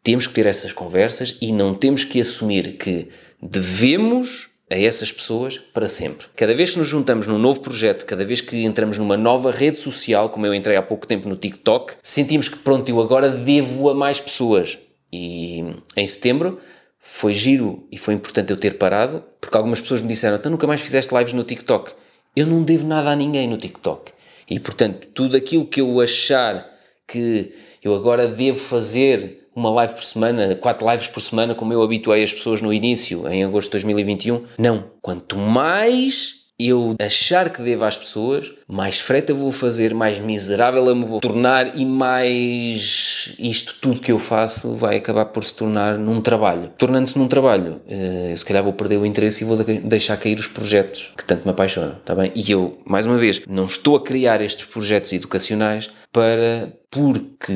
Temos 0.00 0.28
que 0.28 0.32
ter 0.32 0.46
essas 0.46 0.72
conversas 0.72 1.38
e 1.40 1.50
não 1.50 1.74
temos 1.74 2.04
que 2.04 2.20
assumir 2.20 2.76
que 2.76 3.08
devemos 3.42 4.48
a 4.70 4.78
essas 4.78 5.10
pessoas 5.10 5.58
para 5.58 5.88
sempre. 5.88 6.28
Cada 6.36 6.54
vez 6.54 6.70
que 6.70 6.78
nos 6.78 6.86
juntamos 6.86 7.26
num 7.26 7.36
novo 7.36 7.58
projeto, 7.58 8.06
cada 8.06 8.24
vez 8.24 8.40
que 8.40 8.62
entramos 8.62 8.96
numa 8.96 9.16
nova 9.16 9.50
rede 9.50 9.76
social, 9.76 10.28
como 10.28 10.46
eu 10.46 10.54
entrei 10.54 10.76
há 10.76 10.82
pouco 10.82 11.04
tempo 11.04 11.28
no 11.28 11.34
TikTok, 11.34 11.94
sentimos 12.00 12.48
que 12.48 12.58
pronto, 12.58 12.88
eu 12.88 13.00
agora 13.00 13.28
devo 13.28 13.90
a 13.90 13.94
mais 13.96 14.20
pessoas. 14.20 14.78
E 15.12 15.64
em 15.96 16.06
setembro 16.06 16.60
foi 17.00 17.32
giro 17.32 17.86
e 17.90 17.98
foi 17.98 18.14
importante 18.14 18.50
eu 18.50 18.56
ter 18.56 18.76
parado, 18.78 19.24
porque 19.40 19.56
algumas 19.56 19.80
pessoas 19.80 20.02
me 20.02 20.08
disseram: 20.08 20.36
então 20.36 20.52
nunca 20.52 20.66
mais 20.66 20.80
fizeste 20.80 21.14
lives 21.14 21.32
no 21.32 21.42
TikTok. 21.42 21.92
Eu 22.36 22.46
não 22.46 22.62
devo 22.62 22.86
nada 22.86 23.10
a 23.10 23.16
ninguém 23.16 23.48
no 23.48 23.56
TikTok. 23.56 24.12
E 24.48 24.60
portanto, 24.60 25.08
tudo 25.14 25.36
aquilo 25.36 25.66
que 25.66 25.80
eu 25.80 26.00
achar 26.00 26.68
que 27.06 27.52
eu 27.82 27.94
agora 27.94 28.28
devo 28.28 28.58
fazer 28.58 29.48
uma 29.54 29.70
live 29.70 29.94
por 29.94 30.04
semana, 30.04 30.54
quatro 30.54 30.88
lives 30.88 31.08
por 31.08 31.20
semana, 31.20 31.54
como 31.54 31.72
eu 31.72 31.82
habituei 31.82 32.22
as 32.22 32.32
pessoas 32.32 32.62
no 32.62 32.72
início, 32.72 33.28
em 33.28 33.44
agosto 33.44 33.68
de 33.68 33.72
2021, 33.72 34.46
não. 34.58 34.84
Quanto 35.02 35.36
mais 35.36 36.39
eu 36.68 36.94
achar 37.00 37.50
que 37.50 37.62
devo 37.62 37.84
às 37.84 37.96
pessoas, 37.96 38.52
mais 38.68 39.00
freta 39.00 39.32
vou 39.32 39.52
fazer, 39.52 39.94
mais 39.94 40.18
miserável 40.18 40.86
eu 40.86 40.94
me 40.94 41.04
vou 41.04 41.20
tornar 41.20 41.76
e 41.76 41.84
mais 41.84 43.34
isto 43.38 43.76
tudo 43.80 44.00
que 44.00 44.12
eu 44.12 44.18
faço 44.18 44.74
vai 44.74 44.96
acabar 44.96 45.26
por 45.26 45.44
se 45.44 45.54
tornar 45.54 45.98
num 45.98 46.20
trabalho. 46.20 46.70
Tornando-se 46.76 47.18
num 47.18 47.28
trabalho, 47.28 47.80
eh, 47.88 48.28
eu 48.32 48.36
se 48.36 48.44
calhar 48.44 48.62
vou 48.62 48.72
perder 48.72 48.98
o 48.98 49.06
interesse 49.06 49.42
e 49.42 49.46
vou 49.46 49.56
deixar 49.56 50.16
cair 50.16 50.38
os 50.38 50.46
projetos 50.46 51.12
que 51.16 51.24
tanto 51.24 51.44
me 51.44 51.50
apaixonam, 51.50 51.96
está 51.98 52.14
bem? 52.14 52.32
E 52.34 52.50
eu, 52.50 52.78
mais 52.84 53.06
uma 53.06 53.16
vez, 53.16 53.40
não 53.48 53.66
estou 53.66 53.96
a 53.96 54.02
criar 54.02 54.40
estes 54.40 54.66
projetos 54.66 55.12
educacionais 55.12 55.90
para 56.12 56.72
porque 56.90 57.52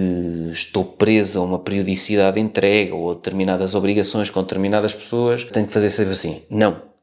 estou 0.53 0.85
preso 0.85 1.41
a 1.41 1.43
uma 1.43 1.59
periodicidade 1.59 2.37
de 2.37 2.41
entrega 2.41 2.95
ou 2.95 3.11
a 3.11 3.15
determinadas 3.15 3.75
obrigações 3.75 4.31
com 4.31 4.41
determinadas 4.43 4.95
pessoas, 4.95 5.45
tenho 5.45 5.67
que 5.67 5.73
fazer 5.73 5.91
sempre 5.91 6.13
assim. 6.13 6.43
Não 6.49 6.94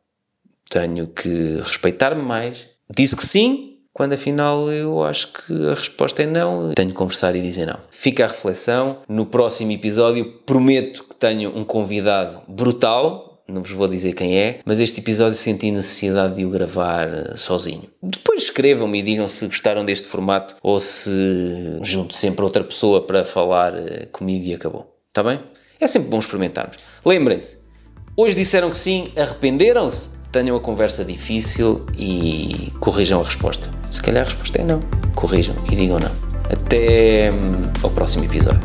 tenho 0.72 1.06
que 1.08 1.60
respeitar-me 1.62 2.24
mais. 2.24 2.68
Disse 2.90 3.16
que 3.16 3.26
sim, 3.26 3.78
quando 3.94 4.14
afinal 4.14 4.72
eu 4.72 5.04
acho 5.04 5.28
que 5.34 5.68
a 5.68 5.74
resposta 5.74 6.24
é 6.24 6.26
não, 6.26 6.74
tenho 6.74 6.90
que 6.90 6.96
conversar 6.96 7.36
e 7.36 7.42
dizer 7.42 7.66
não. 7.68 7.78
Fica 7.90 8.24
a 8.24 8.28
reflexão. 8.28 9.00
No 9.08 9.26
próximo 9.26 9.72
episódio 9.74 10.26
prometo 10.46 11.04
que 11.04 11.16
tenho 11.16 11.56
um 11.56 11.66
convidado 11.66 12.42
brutal. 12.48 13.44
Não 13.48 13.62
vos 13.62 13.72
vou 13.72 13.86
dizer 13.86 14.14
quem 14.14 14.38
é, 14.38 14.60
mas 14.64 14.80
este 14.80 15.02
episódio 15.02 15.36
senti 15.36 15.72
necessidade 15.72 16.36
de 16.36 16.46
o 16.46 16.50
gravar 16.50 17.10
eh, 17.10 17.36
sozinho. 17.36 17.84
Depois 18.02 18.44
escrevam-me 18.44 19.00
e 19.00 19.02
digam 19.02 19.28
se 19.28 19.46
gostaram 19.46 19.84
deste 19.84 20.08
formato 20.08 20.56
ou 20.64 20.80
se 20.80 21.12
junto 21.84 22.16
sempre 22.16 22.46
outra 22.46 22.64
pessoa 22.64 23.06
para 23.06 23.26
falar 23.26 23.76
eh, 23.76 24.08
comigo 24.10 24.46
e 24.46 24.54
acabou. 24.54 24.96
Está 25.10 25.22
bem? 25.22 25.42
É 25.82 25.88
sempre 25.88 26.08
bom 26.08 26.20
experimentarmos. 26.20 26.78
Lembrem-se, 27.06 27.58
hoje 28.16 28.38
disseram 28.38 28.70
que 28.70 28.78
sim, 28.78 29.12
arrependeram-se? 29.18 30.21
Tenham 30.32 30.56
a 30.56 30.60
conversa 30.60 31.04
difícil 31.04 31.86
e 31.98 32.72
corrijam 32.80 33.20
a 33.22 33.24
resposta. 33.24 33.70
Se 33.84 34.02
calhar 34.02 34.24
a 34.24 34.26
resposta 34.26 34.62
é 34.62 34.64
não. 34.64 34.80
Corrijam 35.14 35.56
e 35.72 35.76
digam 35.76 36.00
não. 36.00 36.12
Até 36.50 37.30
hum, 37.34 37.72
ao 37.84 37.90
próximo 37.90 38.24
episódio. 38.24 38.62